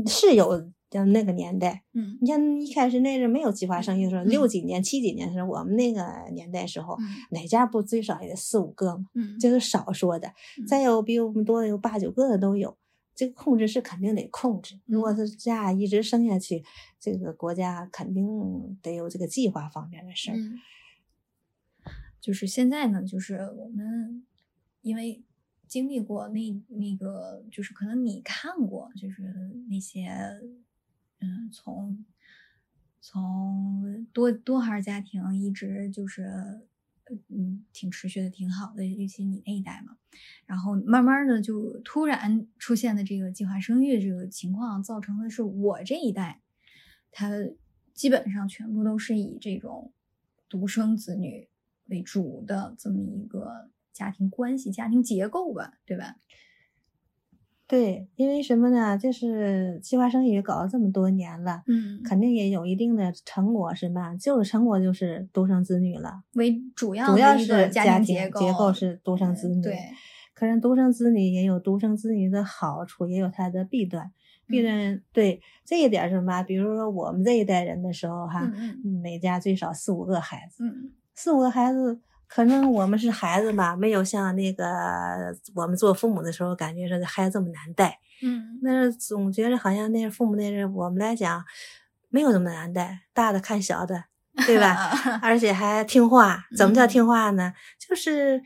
[0.08, 10.28] 是有像那个年代，嗯你像一开始那是没有计划生育的时候，嗯六几年、七几年的时候，我们那个年代时候，嗯哪家不最少也得四五个嘛，嗯，这是少说的。
[10.58, 12.78] 嗯再有比我们多的有八九个的都有。
[13.16, 16.64] 这个控制是肯定得控制，如果是这样一直生下去，
[17.02, 18.26] 这个国家肯定
[18.82, 20.38] 得有这个计划方面的事儿。
[22.22, 24.26] 就是现在呢，就是我们
[24.82, 25.24] 因为
[25.68, 29.24] 经历过那那个，就是可能你看过，就是
[29.70, 30.10] 那些，
[31.20, 32.06] 嗯，从
[33.00, 36.62] 从多多孩家庭一直就是，
[37.28, 39.98] 嗯，挺持续的，挺好的，尤其你那一代嘛。
[40.46, 46.42] 然后慢慢的就突然出现的这个计划生育这个情况，造成的是我这一代，
[47.12, 47.30] 他
[47.94, 49.94] 基本上全部都是以这种
[50.48, 51.49] 独生子女
[51.90, 56.16] 为主的这么一个家庭关系、家庭结构吧，对吧？
[57.68, 58.98] 对，因为什么呢？
[58.98, 64.16] 就是计划生育搞了这么多年了，嗯肯定也有一定的成果，是吧？
[64.16, 69.62] 就是成果就是独生子女了，为主要主要是家庭结构结构，是独生子女。
[69.62, 69.78] 对，
[70.34, 74.12] 可是独生子女也有独生子女的好处，也有它的弊端。
[74.48, 76.42] 弊嗯端、对这一点是什么？
[76.42, 84.66] 比如说我们这一代人的时候，哈，嗯每家最少四五个孩子，嗯四五个孩子，可能我们是孩子吧，没有像那个
[85.54, 88.00] 我们做父母的时候，感觉说这孩子这么难带。
[88.22, 91.44] 嗯那是总觉得好像那父母那阵，我们来讲
[92.08, 94.06] 没有那么难带，大的看小的，
[94.46, 94.92] 对吧？
[95.22, 96.46] 而且还听话。
[96.58, 97.54] 怎么叫嗯听话呢？
[97.78, 98.42] 就是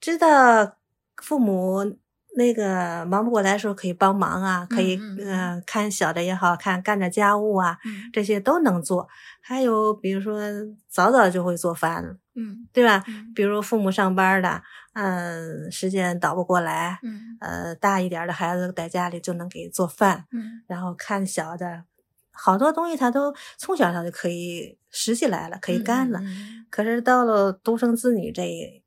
[0.00, 0.76] 知道
[1.22, 1.98] 父母
[2.36, 9.08] 那个忙不过来的时候可以帮忙啊，可以嗯看小的也好看干点家务啊，嗯这些都能做。
[9.40, 10.40] 还有比如说
[10.88, 13.02] 早早就会做饭了，嗯对吧？
[13.08, 21.84] 嗯比如父母上班的，嗯，时间倒不过来，嗯呃，大一点的孩子在家里就能给做饭，嗯然后看小的，
[22.32, 26.18] 好多东西他都从小他就可以拾起来了，可以干了。
[26.20, 28.82] 嗯可是到了独生子女这一，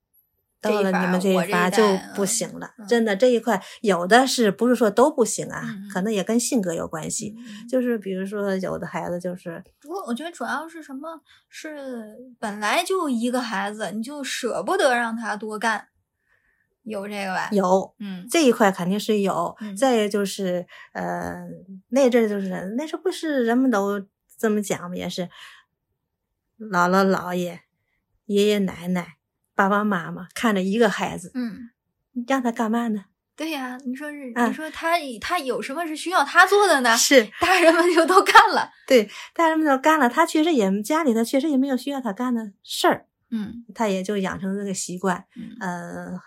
[0.62, 2.74] 到了你们这一代一伐就嗯不行了。
[2.78, 5.64] 嗯真的这一块有的是不是说都不行啊？
[5.94, 7.36] 可能也跟性格有关系。
[7.38, 11.22] 嗯就是比如说有的孩子就是我我觉得主要是什么？
[11.48, 15.88] 是本来就一个孩子，你就舍不得让他多干，
[16.84, 17.94] 有这个吧？，有。
[18.00, 21.48] 嗯这一块肯定是有，嗯再一个就是，呃，
[21.90, 24.02] 那阵儿就是那时候不是人们都
[24.38, 24.96] 这么讲吗？
[24.96, 25.30] 也是
[26.60, 27.62] 姥姥姥爷、
[28.26, 29.16] 爷爷奶奶、
[29.60, 31.70] 爸爸妈妈看着一个孩子，嗯，
[32.14, 33.04] 你让他干嘛呢？
[33.36, 36.96] 对呀，你说是，啊你说他他有什么是需要他做的呢？
[36.96, 38.72] 是大人们就都干了。
[38.88, 45.26] 对，大人们都干了，他确实也家里头确实也没有需要他干的事儿，嗯他也就养成这个习惯。
[45.36, 46.22] 嗯呃，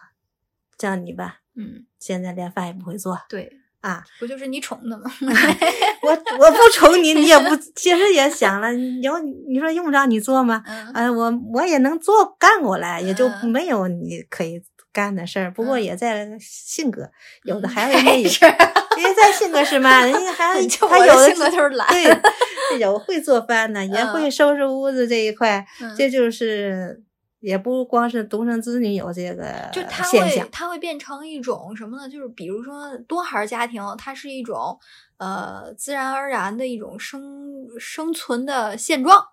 [0.76, 3.50] 像你吧，嗯，现在连饭也不会做对，
[3.82, 5.04] 啊，不就是你宠的吗？
[6.02, 9.18] 我我不宠你，你也不， 其实也想了，有
[9.48, 10.62] 你说用不着你做吗？
[10.66, 15.52] 嗯呃，我我也能做干过来，也就嗯没有你可以干的事儿。
[15.52, 17.10] 不过嗯也在性格，
[17.44, 18.56] 有的嗯孩子也没事儿
[18.98, 21.88] 也在性格是嘛，人家孩子他有的性格就是懒。
[21.88, 22.04] 对，
[22.78, 27.02] 有会做饭的，也嗯会收拾屋子这一块，嗯这就是
[27.42, 32.08] 也不光是独生子女有这个就它会现象，它会变成一种什么呢？
[32.08, 34.78] 就是比如说多孩儿家庭，它是一种
[35.16, 39.26] 呃自然而然的一种生生存的现状，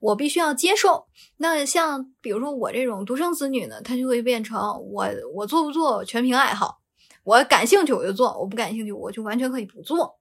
[0.00, 1.06] 我必须要接受。
[1.38, 4.60] 那像比如说我这种独生子女呢，他就会变成
[4.92, 6.82] 我我做不做全凭爱好，
[7.24, 10.18] 我感兴趣我就做，我不感兴趣我就完全可以不做，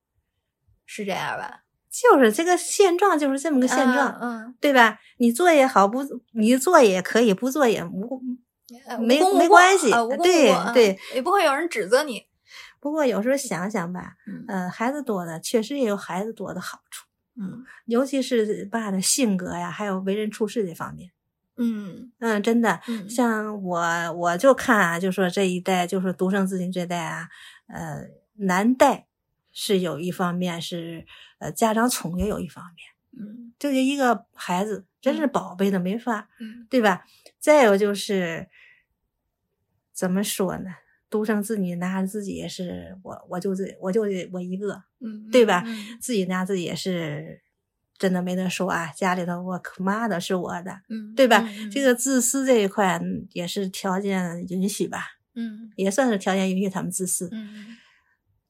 [0.86, 1.65] 是这样吧？
[2.02, 5.00] 就是这个现状，就是这么个现状，嗯，对吧？
[5.18, 6.04] 你做也好，不
[6.34, 8.22] 你做也可以，不做也无
[8.86, 12.24] 呃没没关系对对也不会有人指责你。
[12.82, 17.08] 不过有时候想想吧，嗯呃，孩子多的确实也有孩子多的好处，
[17.40, 21.12] 嗯尤其是爸的性格呀，还有为人处事这方面。
[21.58, 27.30] 嗯嗯，真的，嗯像我我就看啊，就说这一代，就是独生子女这代啊，
[27.68, 28.02] 呃，
[28.46, 29.08] 难带
[29.54, 31.06] 是有一方面是
[31.40, 37.06] 呃家长宠也有一方面，嗯就这一个孩子真是嗯宝贝的没法，嗯对吧？
[37.40, 38.48] 再有就是
[39.94, 40.70] 怎么说呢？
[41.10, 47.42] 独生子女拿着自己也是我，我就这我就我一个，嗯，对吧嗯自己拿自己也是
[47.98, 51.48] 真的没得说啊，家里头我可妈的是我的，嗯，对吧？
[51.48, 57.30] 嗯这个自私这一块嗯也是条件允许吧，嗯也算是条件允许他们自私。
[57.32, 57.78] 嗯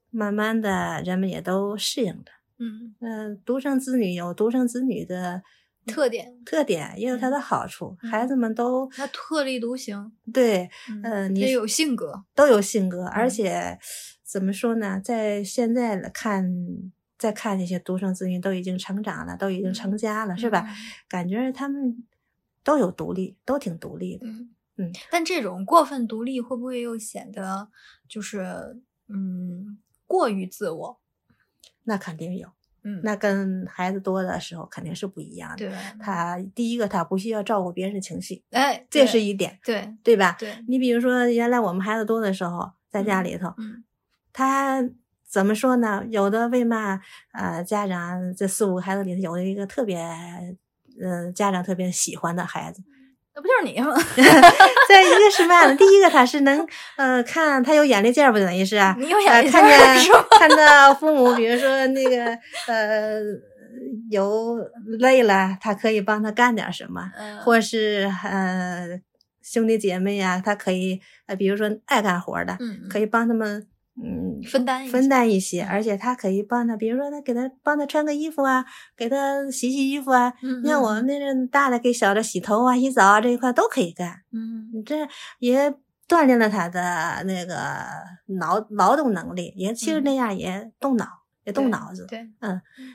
[0.09, 2.23] 慢慢的，人们也都适应了。
[2.57, 5.43] 嗯嗯、独生子女有独生子女的
[5.85, 7.97] 特点，特点，也有它的好处。
[8.01, 13.77] 嗯孩子们都他特立独行，对嗯呃你也有性格，都有性格，而嗯且
[14.23, 16.51] 怎么说呢，在现在来看，
[17.17, 20.65] 再看这些独生子女都已经成长了，都已经成家了，是吧？
[20.67, 20.75] 嗯？
[21.07, 22.03] 感觉他们
[22.63, 24.25] 都有独立，都挺独立的。
[24.25, 27.69] 嗯嗯，但这种过分独立会不会又显得
[28.09, 30.99] 就是嗯过于自我？
[31.85, 32.49] 那肯定有。
[32.87, 35.55] 嗯，那跟孩子多的时候肯定是不一样的。
[35.57, 40.35] 对，他第一个，他不需要照顾别人的情绪，哎，这是一点，对对吧？
[40.37, 43.83] 对，你比如说，原来我们孩子多的时候，在家里头，嗯
[44.31, 44.87] 他
[45.27, 46.05] 怎么说呢？
[46.09, 47.01] 有的为嘛
[47.33, 49.97] 呃，家长这四五个孩子里头有一个特别
[51.01, 52.83] 呃，家长特别喜欢的孩子。
[53.35, 53.93] 那不就是你吗？
[54.87, 55.75] 再一个是嘛呢？
[55.75, 58.95] 第一个他是能呃看他有眼力劲儿，不等于是啊？
[58.97, 60.13] 你有呃眼力劲儿看见？
[60.39, 62.25] 看到父母，比如说那个
[62.67, 63.19] 呃
[64.09, 64.57] 有
[64.99, 68.87] 累了，他可以帮他干点什么，嗯或是呃
[69.43, 73.67] 兄弟姐妹呀、他可以呃比如说爱干活的，嗯可以帮他们
[74.03, 80.33] 嗯分担一分担一些，嗯而且他可以帮他，比如说他给他帮他穿个衣服啊，给他洗洗衣服啊。
[80.41, 85.07] 嗯你看我们那阵大的给小的洗头啊、洗澡啊这一块都可以干，嗯你这
[85.39, 85.73] 也
[86.07, 87.55] 锻炼了他的那个
[88.37, 91.07] 脑劳动能力，也其实嗯那样也动脑，
[91.45, 92.05] 也动脑子。
[92.07, 92.27] 对，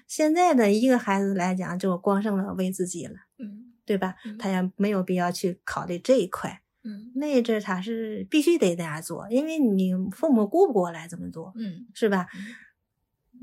[0.06, 4.14] 现在的一个孩子来讲，就光剩了为自己了，嗯对吧？
[4.24, 6.60] 嗯他也没有必要去考虑这一块。
[6.82, 12.26] 嗯那一阵儿他是必须得那样做，因为你父母顾不过来这么多，嗯是吧？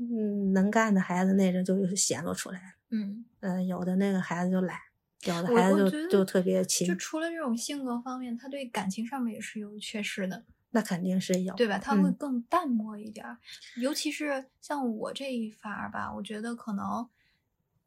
[0.00, 2.66] 嗯，能干的孩子那阵就显露出来了。
[2.90, 4.78] 嗯，嗯、有的那个孩子就懒，
[5.26, 10.44] 有的孩子就就特别勤就，除了这种性格方面，他对感情上面也是有缺失的。
[10.70, 11.78] 那肯定是有，对吧？
[11.78, 13.38] 他会嗯更淡漠一点儿，
[13.80, 17.08] 尤其是像我这一伐儿吧，我觉得可能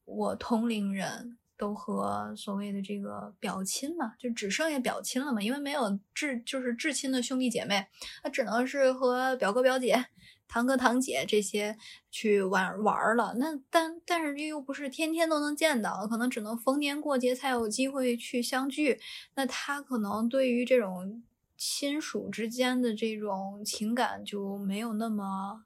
[0.06, 7.86] 我同龄人都和所谓的这个表亲嘛，就只剩下表亲了嘛，因为没有至就是至亲的兄弟姐妹，
[8.24, 10.08] 那只能是和表哥表姐。
[10.47, 11.78] 堂哥堂姐这些
[12.10, 19.00] 去玩玩儿了，那但但是又不是天天都能见到，可能只能逢年过节才有机会去相聚。
[19.36, 21.24] 那他可能对于这种
[21.56, 25.63] 亲属之间的这种情感就没有那么，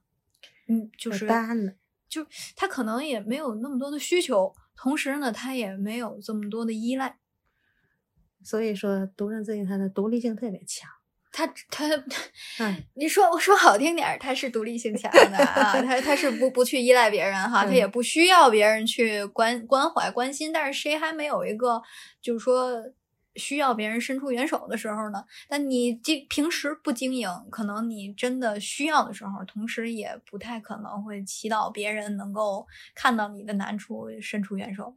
[0.68, 1.26] 嗯，就是
[2.08, 2.24] 就
[2.56, 7.18] 他可能也没有那么多的需求，同时呢，他也没有这么多的依赖。
[8.44, 10.90] 所以说独生子女他的独立性特别强。
[11.32, 11.86] 他他，
[12.64, 21.82] 嗯你说我说好听点儿，他是独立性强的啊，他他是不不去依赖别人哈，他嗯也不需要别人去关关怀关心，但是谁还没有一个
[22.22, 22.72] 就是说
[23.36, 25.24] 需要别人伸出援手的时候呢？
[25.48, 34.96] 但你经平时不经营，可能你真的需要的时候，同时也不太可能会祈祷别人能够看到你的难处，伸出援手。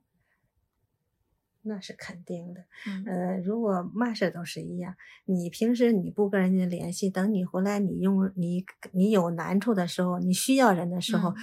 [1.63, 4.95] 那是肯定的，嗯呃，如果嘛事都是一样，
[5.27, 11.37] 你平时你不跟人家联系，等你回来，你用你你有难处的时候，你需要人的时候，嗯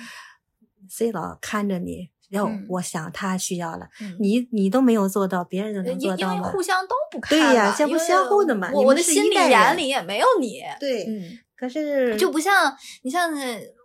[0.90, 2.10] 谁老看着你？
[2.30, 6.50] 哟、嗯我想他需要了，嗯你你都没有做到，别人就能因因为做到吗？
[6.50, 10.62] 互相都不看对呀了因为相互相互的嘛我的心里眼里也没有你。
[10.80, 13.32] 对，嗯，可是就不像你像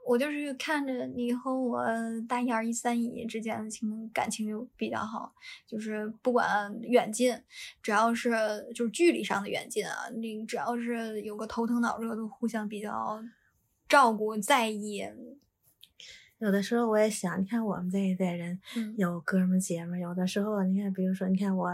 [0.07, 1.85] 我就是看着你和我
[2.29, 5.33] 大姨、二姨、三姨之间的情感情就比较好，
[5.69, 7.39] 就是不管远近，
[7.83, 8.31] 只要是
[8.75, 13.23] 就是距离上的远近啊，你只要是有个头疼脑热，都互相比较
[13.89, 15.05] 照顾在意。
[16.41, 21.69] 有的时候我也想，你看我们这一代人，嗯有哥们儿姐们儿，有的时候你看，比如说，你看我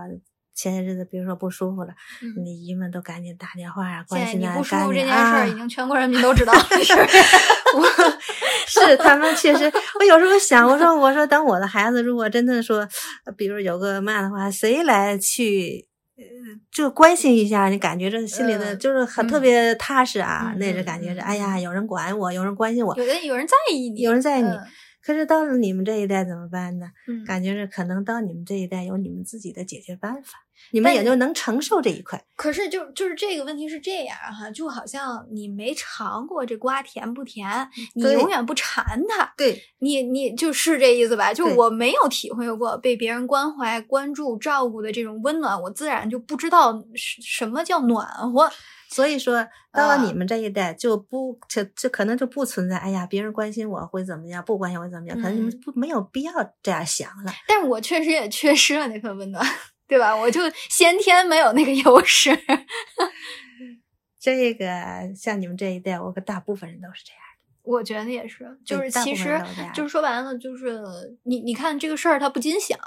[0.54, 7.06] 前些日子，比如说不舒服了，嗯你姨们都赶紧打电话啊，关心啊，你不舒服这件事儿，啊已经全国人民都知道的事儿。
[7.76, 7.84] 我
[8.66, 12.88] 是他们确实，我有时候想，我说我说等我的孩子如果真的说，
[13.36, 15.86] 比如有个嘛的话，谁来去？
[16.16, 16.24] 呃，
[16.70, 24.50] 就关心一下，你感觉这心里的就是很特别踏实啊，那种感觉是，哎呀，有人管我，有人关心我，有人有人在意你，有人在意你。
[25.02, 26.86] 可是到了你们这一代怎么办呢？
[27.26, 32.22] 感觉是可能到你们这一代有你们自己的解决办法，你们也就能承受这一块。
[32.36, 39.32] 可是就就是这个问题是这样哈，就好像你没尝过这瓜甜不甜，你永远不馋它。
[39.36, 41.32] 对你，你就是这意思吧？
[41.32, 48.50] 就我没有体会过被别人关怀、关注、照顾的这种温暖，我自然就不知道什么叫暖和。
[48.88, 52.76] 所以说，到了你们这一代，就不就就可能就不存在。
[52.76, 54.44] 哎呀，别人关心我会怎么样？
[54.44, 55.16] 不关心我怎么样？
[55.16, 56.32] 可能你们不没有必要
[56.62, 57.32] 这样想了。
[57.48, 59.44] 但是我确实也缺失了那份温暖，
[59.88, 60.14] 对吧？
[60.16, 62.36] 我就先天没有那个优势。
[64.20, 64.66] 这个
[65.14, 67.26] 像你们这一代，我可大部分人都是这样的。
[67.62, 69.40] 我觉得也是，就是其实
[69.72, 70.80] 就是说白了，就是
[71.24, 72.78] 你你看这个事儿，他不禁想。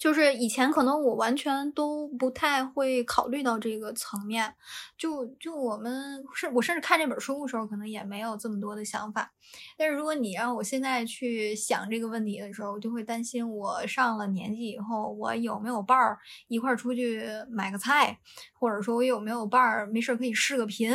[0.00, 4.54] 就是以前可能我完全都不太会考虑到这个层面，
[4.96, 9.30] 就就我们是我甚至看这本书的时候，可能也没有这么多的想法。
[9.76, 18.18] 但是如果你让我现在去想这个问题的时候，我就会担心我上了年纪以后，我有没有伴儿一块儿出去买个菜，
[18.58, 20.90] 或者说我有没有伴儿没事可以视个频，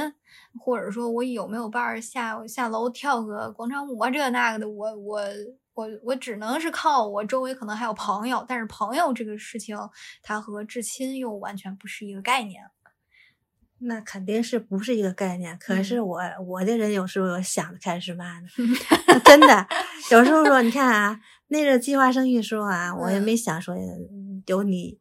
[0.59, 5.21] 或者说我有没有伴儿下下楼跳个广场舞啊这那个的，我我。
[5.75, 9.77] 我我只能是靠我周围可能还有朋友，但是朋友这个事情，
[10.23, 12.63] 它和至亲又完全不是一个概念。
[13.79, 15.57] 那肯定是不是一个概念。
[15.59, 18.47] 可是我我这人有时候想的开始嘛呢，
[19.25, 19.67] 真的
[20.11, 21.19] 有时候说，你看啊，
[21.49, 23.75] 那个计划生育时候啊，我也没想说
[24.47, 24.97] 有你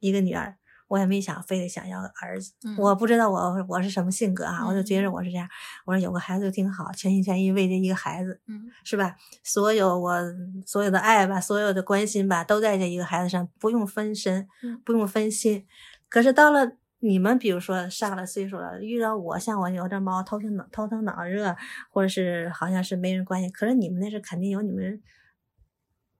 [0.00, 0.56] 一个女儿。
[0.88, 5.48] 我也没想非得想要个儿子，我不知道我我是什么性格啊，我就觉着我是这样。
[5.84, 9.16] 我说有个孩子就挺好，全心全意为这一个孩子，嗯，是吧？
[9.42, 10.20] 所有我
[10.64, 14.46] 所有的爱吧，所有的关心吧，都在这一个孩子上，不用分身，
[14.84, 15.66] 不用分心。
[16.08, 21.56] 可是到了你们，比如说上了岁数了，遇到我，像我有点猫头疼脑头疼脑热，
[21.90, 23.50] 或者是好像是没人关心。
[23.50, 25.02] 可是你们那是肯定有你们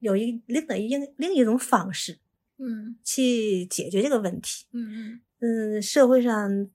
[0.00, 2.18] 有一另的一另一种方式。
[2.58, 4.66] 嗯，去解决这个问题。
[4.72, 6.68] 嗯嗯嗯，社会上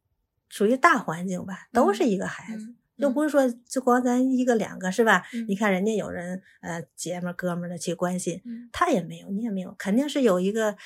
[0.49, 5.23] 属于大环境吧，都是一个孩子，又不是说就光咱一个两个，是吧？
[5.47, 8.39] 你看人家有人呃姐们哥们的去关心，
[8.71, 10.77] 他也没有，你也没有，肯定是有一个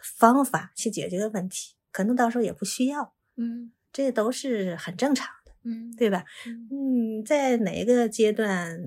[0.00, 3.14] 方法去解决个问题，可能到时候也不需要。
[3.36, 5.52] 嗯，这都是很正常的。
[5.64, 6.24] 嗯，对吧？
[6.46, 8.78] 嗯，在哪个阶段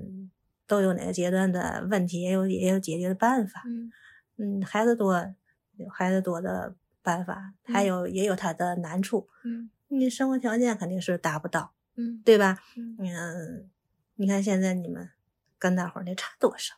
[0.66, 3.64] 都有哪个阶段的问题，也有也有解决的办法。
[3.66, 3.92] 嗯
[4.38, 5.36] 嗯，孩子多。
[5.78, 9.28] 有孩子多的办法，还有也有他的难处。
[9.44, 11.74] 嗯，你生活条件肯定是达不到。
[11.96, 12.60] 嗯，对吧？
[12.76, 13.70] 嗯，
[14.16, 15.10] 你看现在你们
[15.58, 16.76] 跟大伙儿那差多少？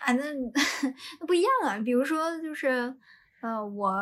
[0.00, 0.24] 啊，那
[1.20, 1.78] 那不一样啊。
[1.78, 2.94] 比如说，就是
[3.40, 3.94] 呃，我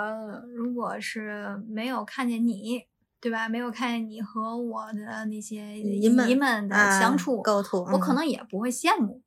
[0.55, 2.85] 如果是没有看见你，
[3.21, 3.49] 对吧？
[3.49, 9.23] 没有看见你和我的那些姨们的相处沟通，我可能也不会羡慕。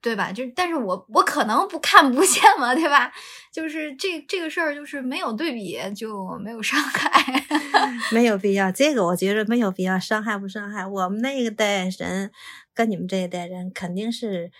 [0.00, 0.16] 对。
[0.16, 0.32] 吧？
[0.32, 3.12] 就但是我我可能不看不见嘛，对吧？
[3.52, 7.44] 就是这这个事儿，就是没有对比就没有伤害，
[8.12, 8.70] 没有必要。
[8.72, 10.86] 这个我觉得没有必要伤害不伤害。
[10.86, 12.30] 我们那个代人
[12.74, 14.50] 跟你们这一代人肯定是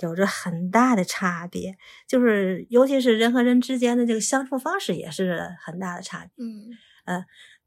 [0.00, 1.76] 有着很大的差别，
[2.06, 6.44] 就是尤其是人和人之间的这个相处方式也是很大的差别。
[6.44, 6.70] 嗯
[7.04, 7.24] 呃，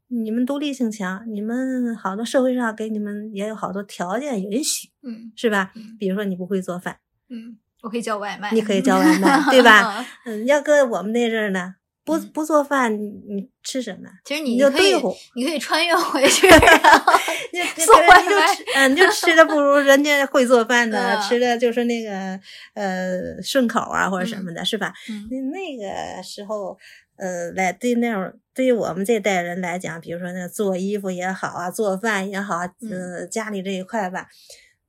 [0.08, 5.72] 你们独立性强，你们好多社会上给你们也有好多条件允许，嗯，是吧？
[5.98, 6.98] 比如说你不会做饭。
[7.30, 8.50] 嗯，我可以叫外卖。
[8.52, 10.04] 你可以叫外卖， 对吧？
[10.26, 11.74] 嗯，要搁我们那阵儿呢，
[12.04, 14.10] 不不做饭，你吃什么？
[14.24, 16.48] 其实你就对付，你可以穿越回去，
[17.78, 18.46] 送 外卖。
[18.76, 22.38] 嗯，就吃的不如人家会做饭的，吃的就是那个
[22.74, 24.92] 呃顺口啊或者什么的，是吧？
[25.30, 26.76] 那那个时候，
[27.16, 32.58] 呃，来对那种对于我们这代人来讲，比如说那个做衣服也好啊，做饭也好，
[32.90, 34.26] 呃，家里这一块吧，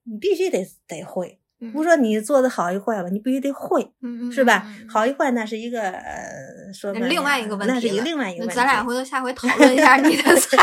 [0.05, 1.37] 你必须得得会。
[1.73, 3.87] 不说你做的好与坏吧，你必须得会，
[4.31, 4.65] 是吧？
[4.89, 8.55] 好与坏那是一个呃，说另外一个问题，那是一个另外一个问题。
[8.55, 10.57] 咱俩回头下回 讨论一下你的菜。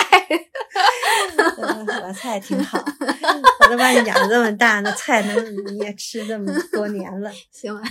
[1.47, 7.31] 我菜挺好，我都把你养这么大，那菜能你也吃这么多年了。
[7.53, 7.83] 行吧，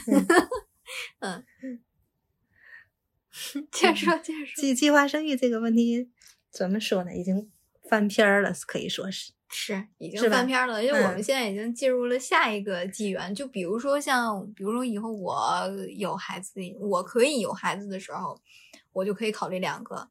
[1.20, 1.43] 嗯，
[3.72, 4.53] 接着说，接着说。
[4.55, 6.10] 计计划生育这个问题
[6.51, 7.16] 怎么说呢？
[7.16, 7.49] 已经
[7.89, 9.32] 翻篇了，可以说是。
[9.49, 13.33] 是已经翻篇了，因为我们现在已经进入了下一个纪元。
[13.33, 15.39] 就比如说像，比如说以后我
[15.95, 18.39] 有孩子，我可以有孩子的时候，
[18.91, 20.09] 我就可以考虑两个，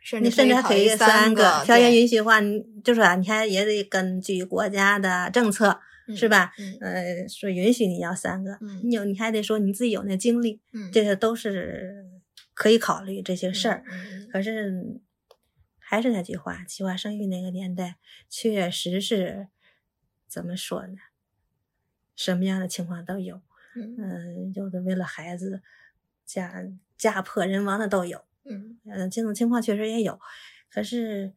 [0.00, 5.80] 甚至甚至还可以三个，条件允许的话，你就是啊，你还也得根据国家的政策，
[6.14, 6.52] 是吧？
[6.80, 10.60] 呃，说允许你要三个，你有你还得说你自己有那精力，
[10.92, 12.04] 这些都是
[12.52, 13.82] 可以考虑这些事儿。
[14.30, 15.00] 可是
[15.88, 17.96] 还是那句话，计划生育那个年代，
[18.28, 19.46] 确实是
[20.26, 20.96] 怎么说呢？
[22.16, 23.40] 什么样的情况都有，
[23.76, 25.62] 嗯，有的为了孩子
[26.24, 26.64] 家
[26.98, 28.24] 家破人亡的都有。
[28.48, 28.78] 嗯
[29.12, 30.18] 这种情况确实也有，
[30.68, 31.32] 可是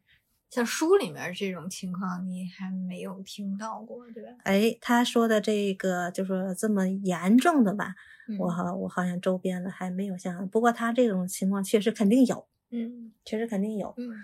[0.50, 4.30] 像书里面这种情况，你还没有听到过，对吧？
[4.45, 7.93] 哎，他说的这个就说这么严重的吧，
[8.39, 14.24] 我好我好像周边的还没有像，不过他这种情况确实肯定有，嗯，确实肯定有，嗯，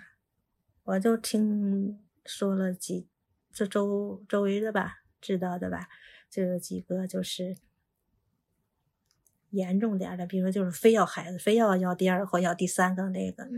[0.86, 3.06] 我就听说了几
[3.52, 5.88] 这周周围的吧，知道的吧，
[6.28, 7.56] 就有几个就是。
[9.50, 13.48] 严重点的，比如说就是非要孩子，非要要第二或要第三个那个，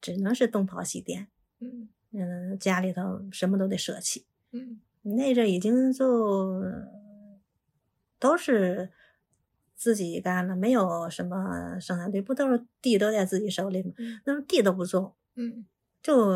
[0.00, 1.26] 只能是东跑西颠。
[1.58, 4.26] 嗯嗯，家里头什么都得舍弃。
[4.52, 6.62] 嗯，那阵已经就
[8.20, 8.92] 都是
[9.74, 13.94] 自己干了，没有什么生产队，不都是地都在自己手里吗？
[14.26, 15.66] 那么地都不种，嗯，
[16.08, 16.26] 就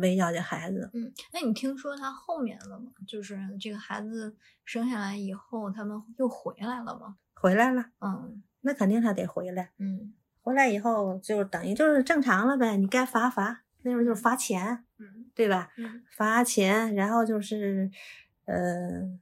[0.00, 0.90] 围绕着孩子。
[0.92, 2.92] 嗯，那你听说他后面了吗？
[3.06, 7.16] 就是这个孩子生下来以后，他们又回来了吗？
[7.34, 7.86] 回来了。
[8.00, 8.42] 嗯。
[8.64, 12.76] 那肯定他得回来，嗯，回来以后就等于就是正常了呗。
[12.76, 15.72] 你该罚罚，那时候就是罚钱，嗯，对吧？
[15.78, 17.90] 嗯，罚钱，然后就是，
[18.44, 19.18] 呃，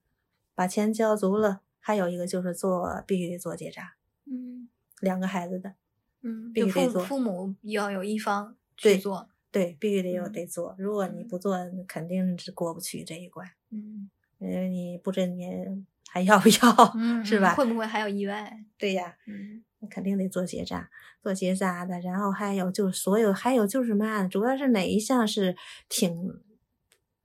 [0.55, 3.95] 把钱交足了，还有一个就是做必须得做结扎，
[4.27, 4.69] 嗯，
[5.01, 5.73] 两个孩子的，
[6.21, 10.75] 嗯，必须得做，父母要有一方去做，对，必须得有得做。
[10.79, 15.85] 如果你不做，肯定是过不去这一关，嗯，因为你不知你。
[16.13, 16.55] 还要不要？
[17.25, 17.55] 是吧？
[17.55, 18.65] 会不会还有意外？
[18.77, 20.91] 对呀，嗯，肯定得做结扎，
[21.23, 22.01] 做结扎的。
[22.01, 25.57] 然后还有就是所有，还有就是嘛，主要是哪一项是
[25.89, 26.43] 挺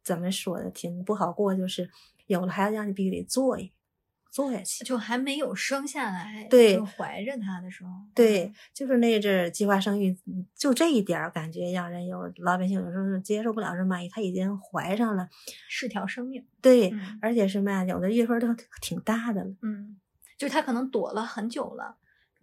[0.04, 1.90] 怎么说的，挺不好过，就是
[2.28, 3.72] 有了孩子，让你必须得做一。
[4.36, 10.14] 做下去，就还没有生下来，对，怀着他的时候，对，就是那阵儿计划生育，
[10.54, 15.30] 就这一点儿感觉让人有老百姓有时候是接受不了，什么他已经怀上了，
[15.70, 19.96] 是条生命，对，而且是嘛，有的月份都挺大的了，嗯，
[20.38, 21.96] 就他可能躲了很久了，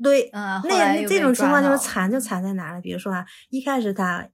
[0.03, 2.81] 对，嗯，那这种情况就是惨，就惨在哪了？
[2.81, 4.27] 比如说啊，一开始他。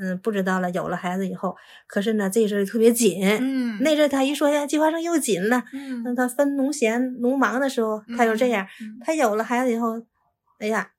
[0.00, 0.70] 嗯，不知道了。
[0.70, 1.56] 有了孩子以后，
[1.86, 3.24] 可是呢，这阵儿特别紧。
[3.40, 5.64] 嗯，那阵他一说呀，计划生又紧了。
[5.72, 8.66] 嗯，那他分农闲、农忙的时候，他就这样。
[9.00, 9.98] 他有了孩子以后，
[10.58, 10.90] 哎呀，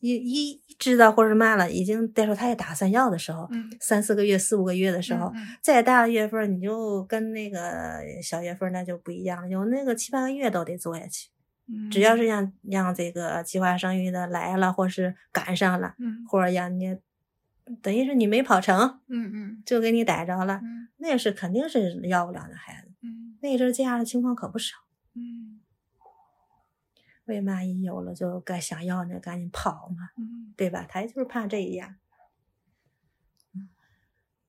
[0.00, 3.48] 一一知道或者嘛了，已经再说他也打算要的时候，
[3.80, 5.32] 三四个月、四五个月的时候，
[5.62, 9.48] 再大的月份，你就跟那个小月份那就不一样了。
[9.48, 11.28] 有那个七八个月都得做下去。
[11.90, 15.94] 只要是让让这个计划生育的来了，或是赶上了，
[16.28, 16.96] 或者让你。
[17.82, 20.60] 等于是你没跑成，嗯嗯，就给你逮着了，
[20.98, 24.76] 那是肯定是要不了的孩子，嗯，那阵这样的情况可不少，
[25.14, 25.60] 嗯，
[27.24, 30.86] 为嘛一有了就该想要呢，赶紧跑嘛，嗯，对吧？
[30.88, 31.96] 他就是怕这样，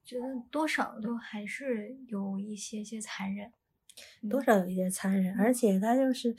[0.06, 3.52] 觉得多少都还是有一些些残忍，
[4.30, 6.36] 多少有一些残忍，而且他就是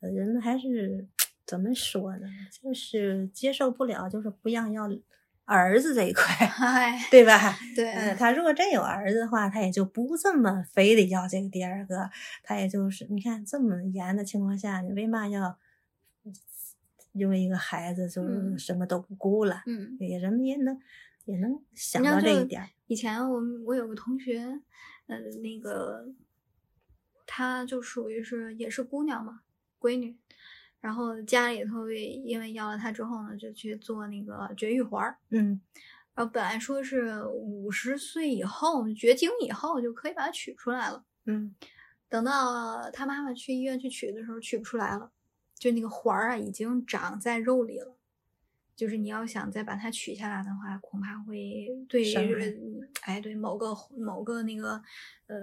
[0.00, 1.06] 人们还是
[1.46, 2.26] 怎么说呢？
[2.62, 4.88] 就是接受不了，就是不让要。
[5.44, 6.24] 儿子这一块，
[7.10, 7.56] 对吧？
[7.76, 12.10] 对，嗯，他如果真有儿子的话，他也就不这么非得要这个第二个，
[12.42, 15.58] 他也就是你看这么严的情况下，你为嘛要
[17.12, 18.22] 因为一个孩子就
[18.58, 19.62] 什么都不顾了？
[19.66, 20.80] 嗯，也人们也能
[21.26, 22.70] 也能想到这一点。
[22.86, 24.40] 以前我我有个同学，
[25.06, 26.06] 呃，那个
[27.26, 29.40] 他就属于是也是姑娘嘛，
[29.78, 30.16] 闺女。
[30.84, 35.16] 然后家里头因为要了它之后呢，就去做那个绝育环儿。
[35.30, 35.58] 嗯，
[36.14, 41.02] 然后本来说是五十岁以后绝经以后就可以把它取出来了。
[41.24, 41.54] 嗯，
[42.10, 45.10] 等到他妈妈去医院去取的时候，取不出来了，
[45.54, 47.96] 就那个环儿啊已经长在肉里了。
[48.76, 52.04] 就是你要想再把它取下来的话，恐怕会对，
[53.04, 54.72] 哎，对某个某个那个
[55.28, 55.38] 呃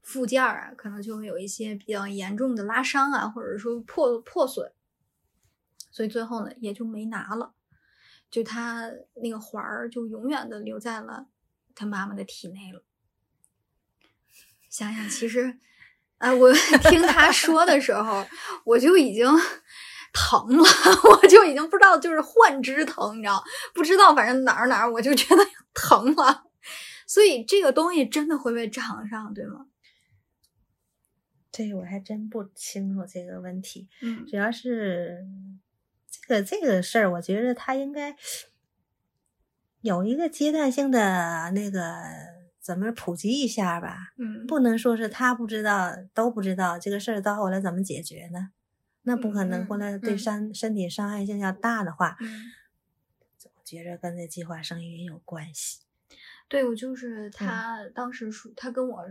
[0.00, 4.72] 附件啊，可能就会有一些比较严重的拉伤啊，或者说破破损。
[5.98, 7.54] 所以最后呢，也就没拿了，
[8.30, 11.26] 就他那个环儿就永远的留在了
[11.74, 12.84] 他妈妈的体内了。
[14.70, 15.58] 想想，其实，
[16.18, 16.52] 啊，我
[16.88, 18.24] 听他说的时候，
[18.62, 19.26] 我就已经
[20.12, 20.64] 疼了，
[21.10, 23.42] 我就已经不知道，就是幻肢疼，你知道，
[23.74, 25.44] 不知道，反正哪儿哪儿，我就觉得
[25.74, 26.44] 疼了。
[27.08, 29.66] 所以这个东西真的会被长上，对吗？
[31.50, 33.88] 这我还真不清楚这个问题。
[34.00, 35.26] 嗯，主要是。
[36.10, 38.16] 这个这个事儿，我觉得他应该，
[39.80, 42.02] 有一个阶段性的那个
[42.60, 44.12] 怎么普及一下吧？
[44.18, 48.50] 嗯，不能说是他不知道都不知道这个事儿到后来怎么解决呢？
[49.02, 52.52] 那不可能，嗯后来对嗯身身体伤害性要大的话，嗯。
[53.54, 55.80] 我觉着跟这计划生育也有关系。
[56.48, 59.04] 对，我就是他当时说，他跟我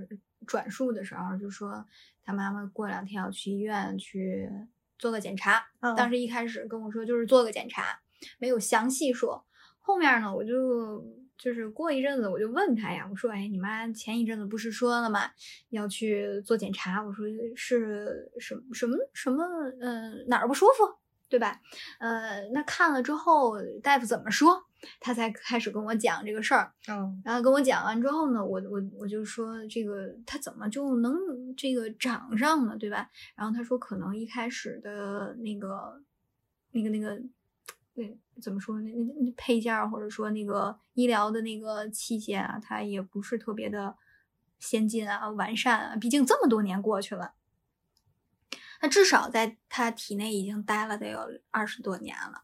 [0.48, 1.86] 转述的时候就说，
[2.24, 4.50] 他妈妈过两天要去医院去
[4.98, 5.66] 做个检查。
[5.82, 8.00] 哦当时一开始跟我说就是做个检查，
[8.40, 9.46] 没有详细说。
[9.80, 11.06] 后面呢，我就
[11.38, 15.32] 就是过一阵子我就问他呀，我说，哎，你妈前一阵子不是说了吗，
[15.70, 17.02] 要去做检查？
[17.02, 17.26] 我说
[17.56, 19.44] 是什么什么什么，
[19.80, 20.98] 嗯、哪儿不舒服？
[21.30, 21.60] 对吧？
[22.00, 24.67] 呃，那看了之后，大夫怎么说？
[25.00, 26.74] 他才开始跟我讲这个事儿。
[26.88, 31.16] 嗯，然后跟我讲完之后呢，我我我就说这个他怎么就能
[31.56, 33.10] 这个长上呢，对吧？
[33.36, 36.02] 然后他说可能一开始的那个
[36.72, 37.22] 那个那个
[37.94, 43.96] 对怎么说那那那配件儿或者说那个医疗的那个器械啊，它也不是特别的
[44.60, 47.34] 先进啊完善啊，毕竟这么多年过去了。
[48.80, 51.20] 他至少在他体内已经待了得有
[51.50, 52.44] 二十多年了。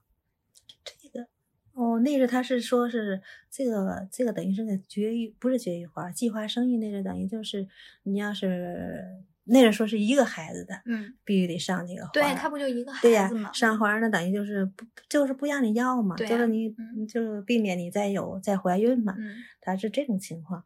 [1.74, 7.68] 哦，那个他是说是这个这个等于是个绝育，不是绝育花，计划生育那个等于就是
[8.04, 9.04] 你要是
[9.46, 12.12] 那个说是一个孩子的，嗯，必须得上这个花儿。
[12.14, 20.64] 对他不就一个孩对呀子吗？，上花儿那等于就是不就是不让你要嘛，就是你、嗯就避免你再有再怀孕嘛，嗯他是这种情况。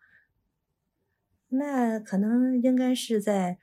[1.49, 3.57] 那可能应该是在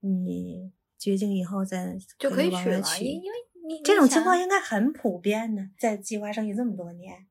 [0.00, 3.38] 你绝经以后再就可以取了，因为
[3.74, 7.26] 你这种情况应该很普遍的，在计划生育这么多年，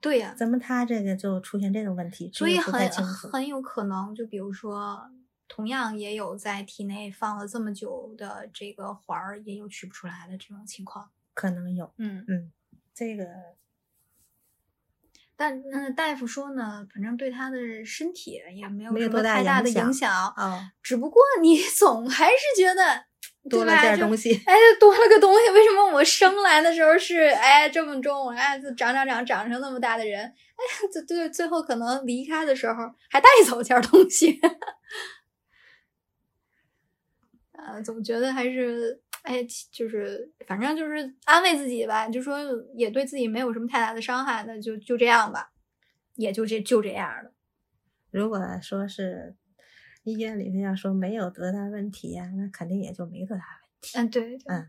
[0.00, 2.30] 对呀、怎么他这个就出现这种问题？
[2.34, 2.90] 所以很。
[3.32, 5.10] 很有可能，就比如说，
[5.48, 11.10] 同样也有在体内放了这么久的这个环儿，也有取不出来的这种情况。
[11.32, 12.52] 可能有，嗯，嗯，
[12.94, 13.26] 这个
[15.34, 23.06] 但嗯，大夫说呢，反正对他的身体也没有多大太大的影响影响，哦，只不过你 总还是觉得
[23.50, 32.74] 多了对吧就点东西，哎，多了个东西，为什么我生来的时候是哎这么重，哎就长长长长成那么大的人，哎最最最后可能离开的时候
[33.10, 34.40] 还带走件东西，
[37.52, 42.38] 呃，总觉得还是哎，就是反正就是安慰自己吧，就说
[42.74, 45.50] 也对自己没有什么太大的伤害，那就就这样吧，
[46.14, 47.32] 也就这就这样了。
[48.10, 49.34] 如果说是
[50.04, 53.98] 医院里头要说没有多大问题呀、那肯定也就没多大问题。
[53.98, 54.56] 嗯， 对对。
[54.56, 54.68] 嗯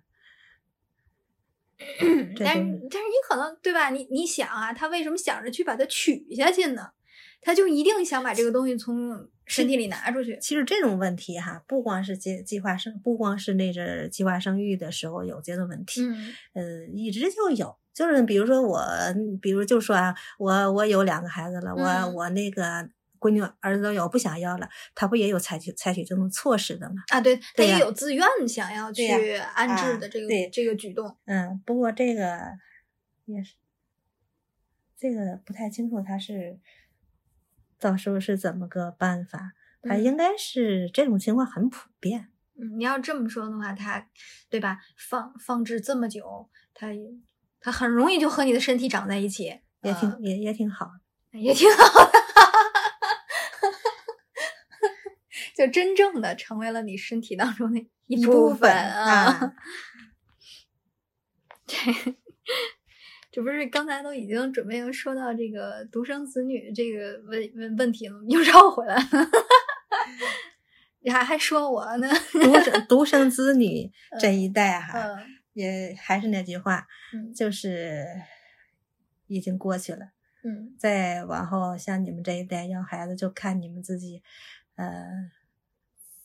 [2.37, 3.89] 但是但是你可能对吧？
[3.89, 6.91] 你你想啊，他为什么想着去把它取下去呢？
[7.41, 10.37] 他就一定想把这个东西从身体里拿出去。
[10.39, 17.75] 其实这种问题哈，不光是计计划生，不光是那阵计划生育的时候有这个问题，嗯呃，一直就有。
[17.93, 18.81] 就是比如说我，
[19.41, 22.89] 比如就说啊，我我有两个孩子了，我嗯我那个
[23.23, 26.95] 闺女儿子都有，不想要了，他不也有采取采取这种措施的吗？
[27.07, 29.07] 啊，对，他也有自愿想要去
[29.37, 31.15] 安置啊的这个、对这个举动。
[31.23, 32.37] 嗯，不过这个
[33.23, 33.53] 也是，
[34.97, 36.59] 这个不太清楚他是
[37.79, 39.53] 到时候是怎么个办法。
[39.81, 42.27] 他嗯应该是这种情况很普遍。
[42.59, 44.05] 嗯，你要这么说的话，他
[44.49, 44.79] 对吧？
[44.97, 46.87] 放放置这么久，他
[47.61, 50.91] 他很容易就和你的身体长在一起，也挺、呃也也挺好。
[51.31, 52.11] 也挺好的，
[55.55, 59.13] 就真正的成为了你身体当中的 一一部部分啊。
[59.13, 59.53] 啊
[61.65, 61.77] 这
[63.31, 69.01] 这不是刚才都已经准备要说到这个独生子女这个问问问题了，又绕回来了。
[71.01, 72.07] 你还还说我呢？
[72.31, 75.17] 独生独生子女这一代哈，嗯
[75.53, 78.05] 也还是那句话，嗯就是
[79.27, 80.11] 已经过去了。
[80.43, 84.21] 嗯再往后，像你们这一代要孩子，就看你们自己，
[84.75, 84.87] 呃，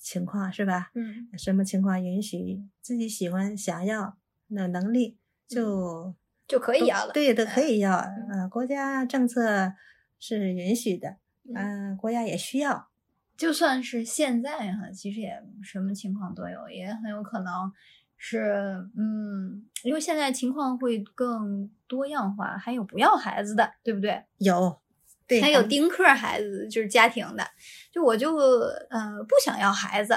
[0.08, 0.90] 情况是吧？
[0.94, 6.14] 嗯什么情况允许自己喜欢想要那能力就
[6.46, 7.12] 就可以要了。
[7.12, 7.98] 对都，可嗯以要。
[8.30, 9.74] 呃，国家政策
[10.18, 12.88] 是允许的，嗯嗯、国家也需要。
[13.36, 17.70] 就算是现在哈，其实也什么情况都有，也很有可能
[18.16, 24.24] 是嗯，因为现在情况会更多样化，还有不要孩子的，对不对？
[24.38, 24.80] 有，
[25.28, 27.46] 对，还有丁克孩子，就是家庭的，
[27.92, 30.14] 就我就呃不想要孩子，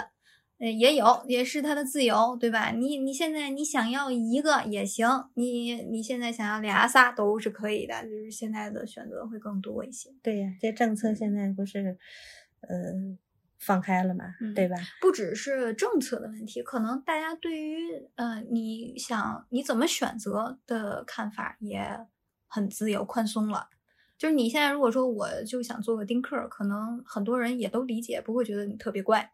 [0.57, 2.71] 呃也有，也是他的自由，对吧？
[2.71, 10.09] 你你现在你想要一个也行，你你现在想要俩仨都是可以的，就是现在的选择会更多一些。
[10.23, 11.97] 对呀，这政策现在不是
[12.61, 12.93] 呃
[13.59, 14.77] 放开了嘛，嗯对吧？
[15.01, 22.07] 不只是政策的问题，可能大家对于呃你想你怎么选择的看法也
[22.47, 23.67] 很自由宽松了。
[24.21, 29.31] 就是你现在如果说我就想做个丁克，可能很多人也都理解，不会觉得你特别怪。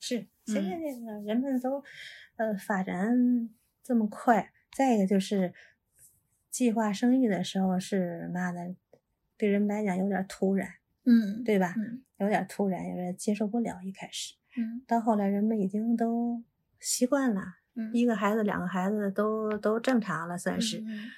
[0.00, 1.84] 是，现在这个人们都
[2.36, 3.50] 呃发展
[3.82, 5.52] 这么快，再一个就是
[6.50, 8.74] 计划生育的时候是妈的？
[9.36, 10.70] 对人来讲有点突然，
[11.04, 11.74] 嗯，对吧？
[11.76, 13.82] 嗯有点突然，有点接受不了。
[13.82, 16.42] 一开始，嗯到后来人们已经都
[16.80, 17.42] 习惯了，
[17.74, 20.78] 嗯，一个孩子、两个孩子都都正常了，算是。
[20.78, 21.10] 嗯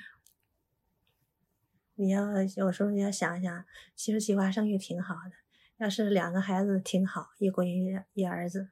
[1.96, 2.26] 你要
[2.56, 5.32] 有时候你要想想，其实计划生育挺好的。
[5.78, 8.68] 要是两个孩子挺好，一闺女一儿子，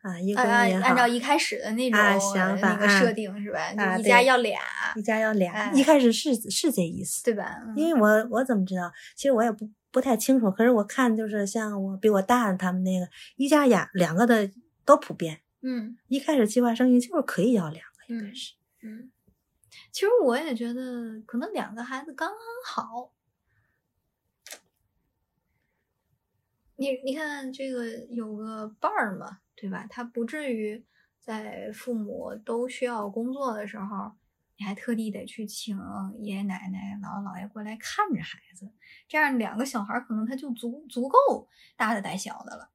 [0.00, 3.70] 啊，一闺女按照一开始的那种、啊想法啊那个设定是吧？
[3.98, 4.58] 一家对要俩，
[4.96, 5.52] 一家要俩。
[5.52, 7.56] 哎一开始是是这意思，对吧？
[7.66, 8.90] 嗯因为我我怎么知道？
[9.14, 10.50] 其实我也不不太清楚。
[10.50, 13.06] 可是我看就是像我比我大的他们那个
[13.36, 14.50] 一家俩两个的
[14.86, 15.40] 都普遍。
[15.60, 18.54] 嗯一开始计划生育就是可以要两个，应该嗯是。
[18.82, 19.10] 嗯，
[19.98, 23.12] 其实我也觉得可能两个孩子刚刚好。
[26.76, 29.88] 你你看这个有个伴儿嘛，对吧？
[29.90, 30.86] 他不至于
[31.18, 34.12] 在父母都需要工作的时候，
[34.56, 35.76] 你还特地得去请
[36.20, 38.70] 爷爷奶奶、姥姥姥爷过来看着孩子，
[39.08, 42.70] 这样两个小孩儿可能他就足足够大的带小的了。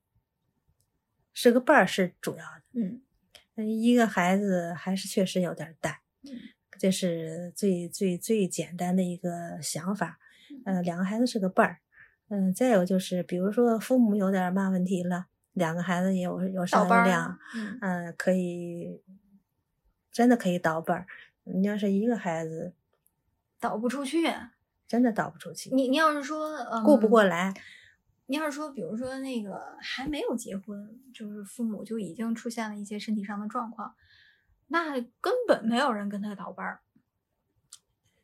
[1.33, 2.63] 是个伴儿是主要的。
[2.73, 3.01] 嗯
[3.55, 6.29] 嗯，一个孩子还是确实有点大，嗯
[6.83, 10.19] 这是最最最简单的一个想法。
[10.65, 11.77] 呃，两个孩子是个伴儿。
[12.27, 19.01] 嗯，再有就是，比如说父母有点嘛问题了，两个孩子也有有倒商量，嗯嗯，可以
[20.11, 21.07] 真的可以倒班儿。
[21.45, 22.73] 你要是一个孩子，
[23.61, 24.27] 倒不出去。
[24.85, 27.53] 真的倒不出去，你你要是说，嗯、顾不过来。
[28.25, 33.95] 你要是说，比如说那个还没有结婚，就是父母就已经出现了一些身体上的状况，
[34.73, 36.81] 那根本没有人跟他倒班儿，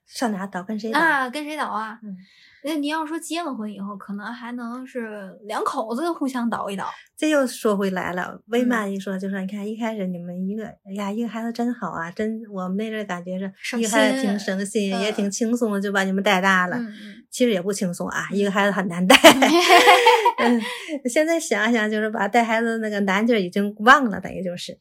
[0.09, 0.99] 上哪倒跟谁倒？
[0.99, 1.99] 那跟谁倒啊？
[2.03, 2.17] 嗯
[2.61, 6.85] 那你要说结了婚以后，可能还能是两口子互相倒一倒。
[7.15, 16.75] 这又说回来了，为嗯嘛一说就说你看一开始你们一个，哎呀，一个孩子真好啊，真我们那阵感觉是省一个孩子挺省心，也嗯挺轻松的，就把你们带大了。
[16.75, 19.15] 嗯嗯其实也不轻松啊，一个孩子很难带。
[20.39, 20.61] 嗯，
[21.09, 24.77] 现在想想，就是把带孩子那个难劲儿已经忘了，等于就是，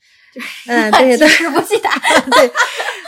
[0.66, 1.90] 嗯， 对记对事不记打。
[2.30, 2.50] 对，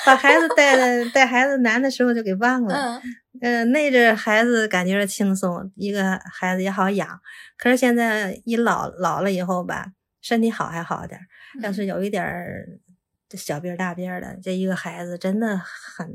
[0.05, 2.75] 把孩子带的带孩子难的时候就给忘了。
[2.75, 3.03] 嗯
[3.43, 7.21] 嗯，那阵孩子感觉轻松，一个孩子也好养。
[7.57, 11.25] 可是现在一老老了以后吧，身体好还好点儿，
[11.63, 12.67] 要是有一点儿
[13.31, 16.11] 小病儿大病儿的，这一个孩子真的很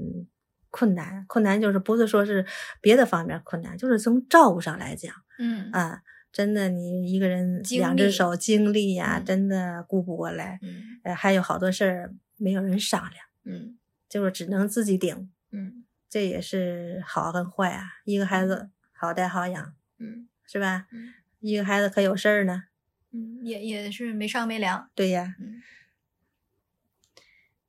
[0.70, 1.26] 困难。
[1.28, 2.46] 困难就是不是说是
[2.82, 10.60] 别的方面困难，就是从照顾上来讲嗯啊，真的你一个人两只手精力呀、嗯真的顾不过来。
[10.62, 13.78] 嗯呃，还有好多事儿没有人商量，嗯
[14.10, 15.32] 就是只能自己顶。
[15.52, 17.94] 嗯这也是好跟坏啊。
[18.04, 20.88] 一个孩子好带好养，嗯是吧？
[20.92, 22.66] 嗯一个孩子可有事儿呢。
[23.12, 24.90] 嗯，也也是没商没量。
[24.96, 25.62] 对呀，嗯，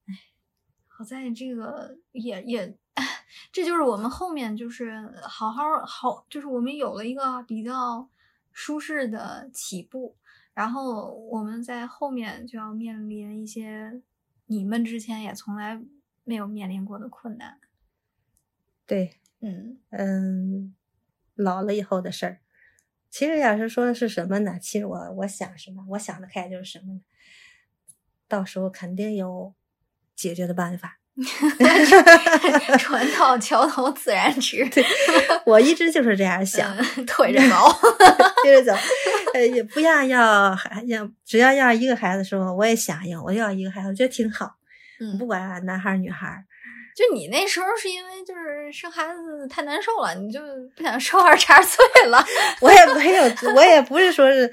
[0.06, 0.14] 哎，
[0.88, 2.76] 好在这个也也，
[3.52, 8.08] 这就是我们后面就是好好好，就是我们有了一个比较
[8.52, 10.16] 舒适的起步，
[10.54, 14.00] 然后我们在后面就要面临一些
[14.46, 15.80] 你们之前也从来
[16.24, 17.60] 没有面临过的困难。
[18.86, 20.74] 对，嗯嗯，
[21.34, 22.40] 老了以后的事儿，
[23.10, 24.58] 其实要是说的是什么呢？
[24.58, 27.00] 其实我我想什么，我想得开就是什么呢？
[28.28, 29.54] 到时候肯定有
[30.14, 31.00] 解决的办法。
[32.78, 34.68] 船到桥头自然直，
[35.46, 37.56] 我一直就是这样想，嗯 腿着走。
[38.44, 38.78] 接着走，
[39.34, 44.52] 呃，也不要要孩要，只要要一个孩子的时候，我也想要，我要一个孩子，我觉得挺好，
[45.00, 46.44] 嗯不管男孩女孩。
[46.96, 50.40] 就你那时候是因为就是生孩子太难受了，你就
[50.74, 52.24] 不想受二茬罪了。
[52.60, 54.50] 我也没有，我也不是说是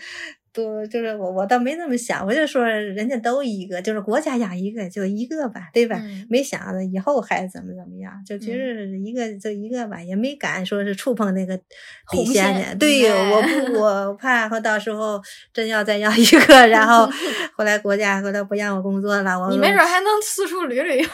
[0.54, 5.99] 多，就是我我倒没那么想，我就说人家都一个，就是国家养一个就一个吧，对吧？
[6.01, 11.64] 嗯没想着以后还怎么怎么样，就觉得一个就一个吧，也没敢说是触碰那个底
[12.08, 12.78] 红线线去。
[12.78, 15.20] 对，哎我不，我怕和到时候
[15.51, 17.10] 真要再要一个，然后
[17.58, 21.08] 后来国家后来不让我工作了，我你没准还能四处旅旅游。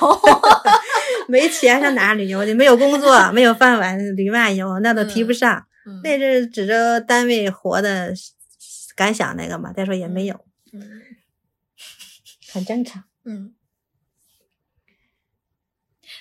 [1.28, 2.54] 没钱上哪旅游去？
[2.54, 5.56] 没有工作，没有饭碗，旅漫游那都提不上。
[5.86, 8.14] 嗯那阵指着单位活的
[9.00, 11.02] 敢想那个嘛，再说也没有，嗯
[12.52, 13.06] 很正常。
[13.24, 13.56] 嗯，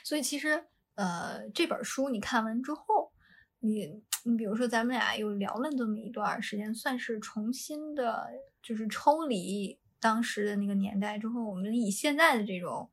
[0.05, 3.13] 所以其实呃，这本书你看完之后，
[3.59, 8.29] 你你比如说咱们俩又聊了这么一段时间，算是重新的，
[8.63, 12.89] 就是抽离当时的那个年代之后，我们以现在的这种。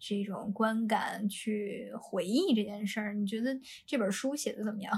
[0.00, 4.92] 这种观感去回忆这件事儿，你觉得这本书写的怎么样？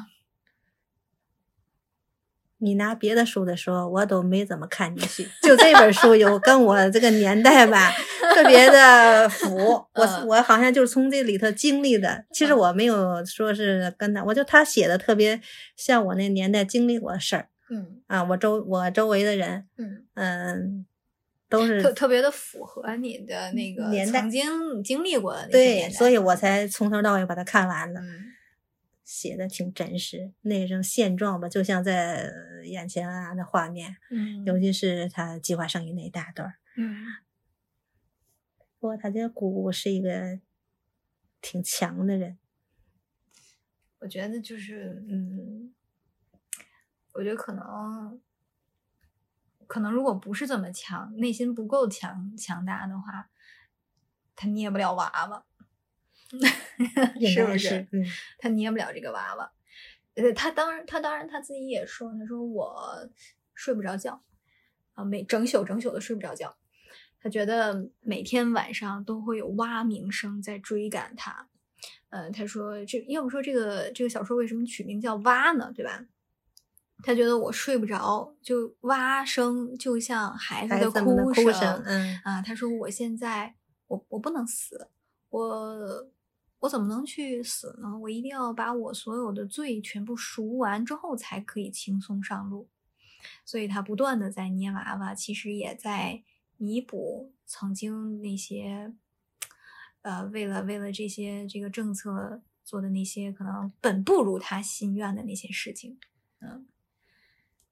[2.60, 7.90] 你拿别的书的时候，我都没怎么看进去，就这本书有跟我这个年代吧
[8.34, 9.56] 特别的符。
[9.94, 15.40] 我嗯我好像就是从这里头经历的，其实我没有说是跟他，我就他写的特别
[15.76, 20.86] 像我那年代经历过的事儿嗯啊，我周我周围的人，嗯，嗯，
[21.48, 28.00] 都是特特别的符合你的那个年代曾经经历过的那些对，所以我才从头到尾把它看完了。
[28.00, 28.29] 嗯
[29.10, 32.30] 写的挺真实，那种现状吧，就像在
[32.64, 34.44] 眼前啊，那画面，嗯。
[34.44, 36.54] 尤其是他计划生育那一大段儿。
[36.76, 37.04] 嗯。
[38.78, 40.38] 不过他这个姑姑是一个
[41.40, 42.38] 挺强的人，
[43.98, 45.74] 我觉得就是，嗯，
[47.14, 48.20] 我觉得可能，
[49.66, 53.28] 可能如果不是这么强，内心不够强强大的话，
[54.36, 55.49] 他捏不了娃娃，应
[57.28, 57.86] 是不是？
[58.38, 59.52] 他捏不了这个娃娃。
[60.14, 63.08] 呃，他当然，他当然他自己也说，他说我
[63.54, 64.22] 睡不着觉
[64.94, 66.56] 啊，每整宿整宿的睡不着觉。
[67.22, 71.48] 他觉得每天晚上都会有蛙鸣声在追赶他。
[72.08, 75.72] 呃，他说这要不说这个这个小说为什么取名叫蛙呢？
[75.74, 76.06] 对吧？
[77.02, 83.54] 他觉得我睡不着，就蛙声就像孩子的哭声，嗯，啊，他说我现在
[83.86, 84.88] 我我不能死，
[85.30, 86.10] 我
[86.60, 87.98] 我怎么能去死呢？
[87.98, 92.68] 我一定要把我所有的罪全部赎完之后，才可以轻松上路。
[93.44, 96.22] 所以他不断的在捏娃娃，其实也在
[96.56, 98.94] 弥补曾经那些，
[100.02, 105.98] 呃，为了为了这些这个政策做的那些可能本不如他心愿的那些事情，
[106.40, 106.66] 嗯。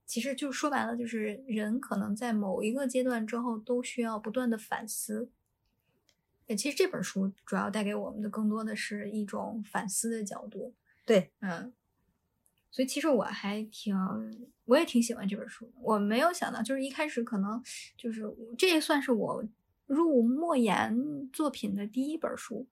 [0.06, 5.30] 其实就说白了，就是人可能在某一个阶段之后，都需要不断的反思。
[6.48, 10.74] 呃其实这本书主要带给我们的更多的是一种反思的角度。
[11.06, 11.72] 对，嗯，
[12.70, 13.96] 所以其实我还挺，
[14.64, 15.72] 我也挺喜欢这本书的。
[15.80, 17.62] 我没有想到，就是一开始可能
[17.96, 18.22] 就是
[18.58, 19.44] 这也算是我
[19.86, 22.66] 入莫言作品的第一本书。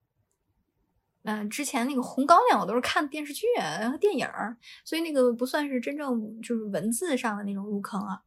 [1.23, 8.23] 嗯、之前那个《红高粱》我都是看电视剧啊和电影儿，所以那个不算是真正就是文字上的那种入坑啊。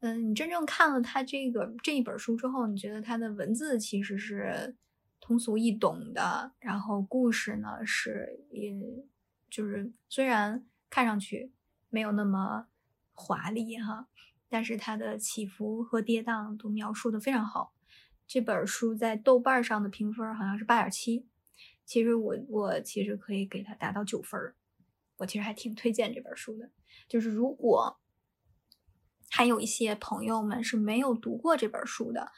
[0.00, 4.74] 嗯，你真正看了他这个这一本书之后，你觉得他的文字其实是
[5.20, 8.74] 通俗易懂的，然后故事呢是也
[9.50, 11.52] 就是虽然看上去
[11.90, 12.66] 没有那么
[13.12, 14.08] 华丽哈，
[14.48, 17.74] 但是它的起伏和跌宕都描述的非常好。
[18.26, 21.26] 这本书在豆瓣上的评分好像是八点七，
[21.84, 24.40] 其实我我其实可以给它达到九分，
[25.18, 26.70] 我其实还挺推荐这本书的。
[27.06, 27.99] 就是如果
[29.30, 32.32] 还有一些朋友们是没有读过这本书的，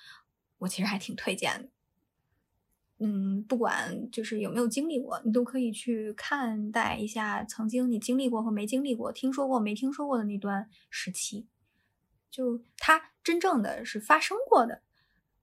[0.59, 1.68] 我其实还挺推荐的。
[2.99, 11.49] 嗯，不管就是有没有经历过，你都可以去看待一下曾经你经历过和没经历过、听说过没听说过的那段时期，
[12.30, 14.82] 就它真正的是发生过的。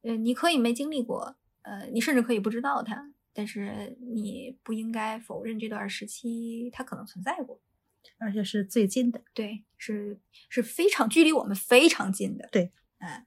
[0.03, 7.59] 呃，你可以没经历过，呃，你甚至可以不知道它，但是你不应该否认这段时期它可能存在过。
[8.17, 10.19] 而且是最近的，对，是
[10.49, 12.47] 是非常距离我们非常近的。
[12.51, 13.25] 对，哎，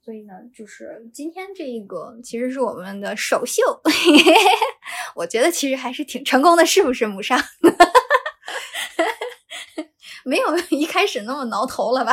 [0.00, 3.60] 所以呢，就是今天这个其实是我们的首秀，
[5.16, 7.38] 我觉得其实还是挺成功的，是不是，母上？
[10.24, 12.12] 没有一开始那么挠头了吧？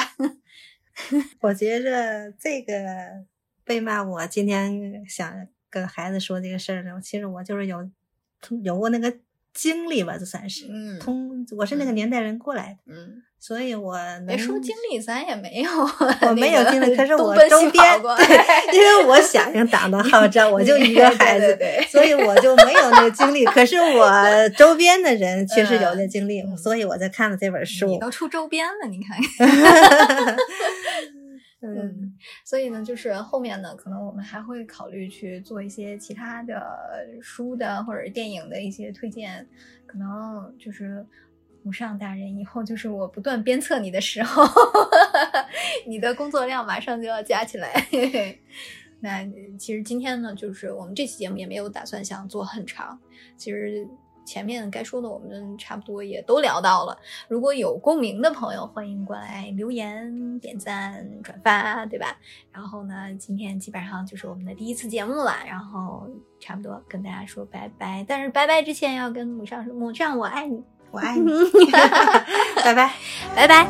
[1.41, 2.73] 我觉着这个
[3.65, 7.89] 被骂，我今天想跟孩子说这个事儿呢，其实我就是有
[8.63, 9.19] 有过那个
[9.53, 15.69] 经历吧，就算是嗯通，我是那个年代人过来的，嗯，所以我能别说经历，咱也没有，
[16.27, 21.57] 我没有经历，可是我周边，对，因为我响应党的号召，我就一个孩子，
[21.89, 23.45] 所以我就没有那个经历。
[23.45, 27.99] 可是我周边的人确实有那经历，嗯所以我在看了这本书你。
[27.99, 30.37] 都出周边了，你看看。
[31.61, 32.13] 嗯，
[32.43, 36.61] 所以呢，就是后面呢，可能我们还会考虑去做一些其他的
[37.21, 39.47] 书的或者电影的一些推荐，
[39.87, 41.03] 可能就是
[41.65, 44.43] 母上大人以后就是我不断鞭策你的时候，
[45.85, 47.85] 你的工作量马上就要加起来。
[48.99, 49.25] 那
[49.57, 52.99] 其实今天呢，就是我们这期节目也没有打算想做很长，
[53.35, 53.85] 其实。
[54.27, 56.97] 前面该说的我们差不多也都聊到了，
[57.27, 62.17] 如果有共鸣的朋友，欢迎过来留言、点赞、转发，对吧？
[62.51, 66.09] 然后呢，今天基本上就是我们的第一次节目了，然后
[66.39, 68.03] 差不多跟大家说拜拜。
[68.07, 70.63] 但是拜拜之前要跟母上说，母上我爱你，
[70.95, 71.29] 我爱你
[72.63, 72.91] 拜拜。
[73.35, 73.67] 拜拜。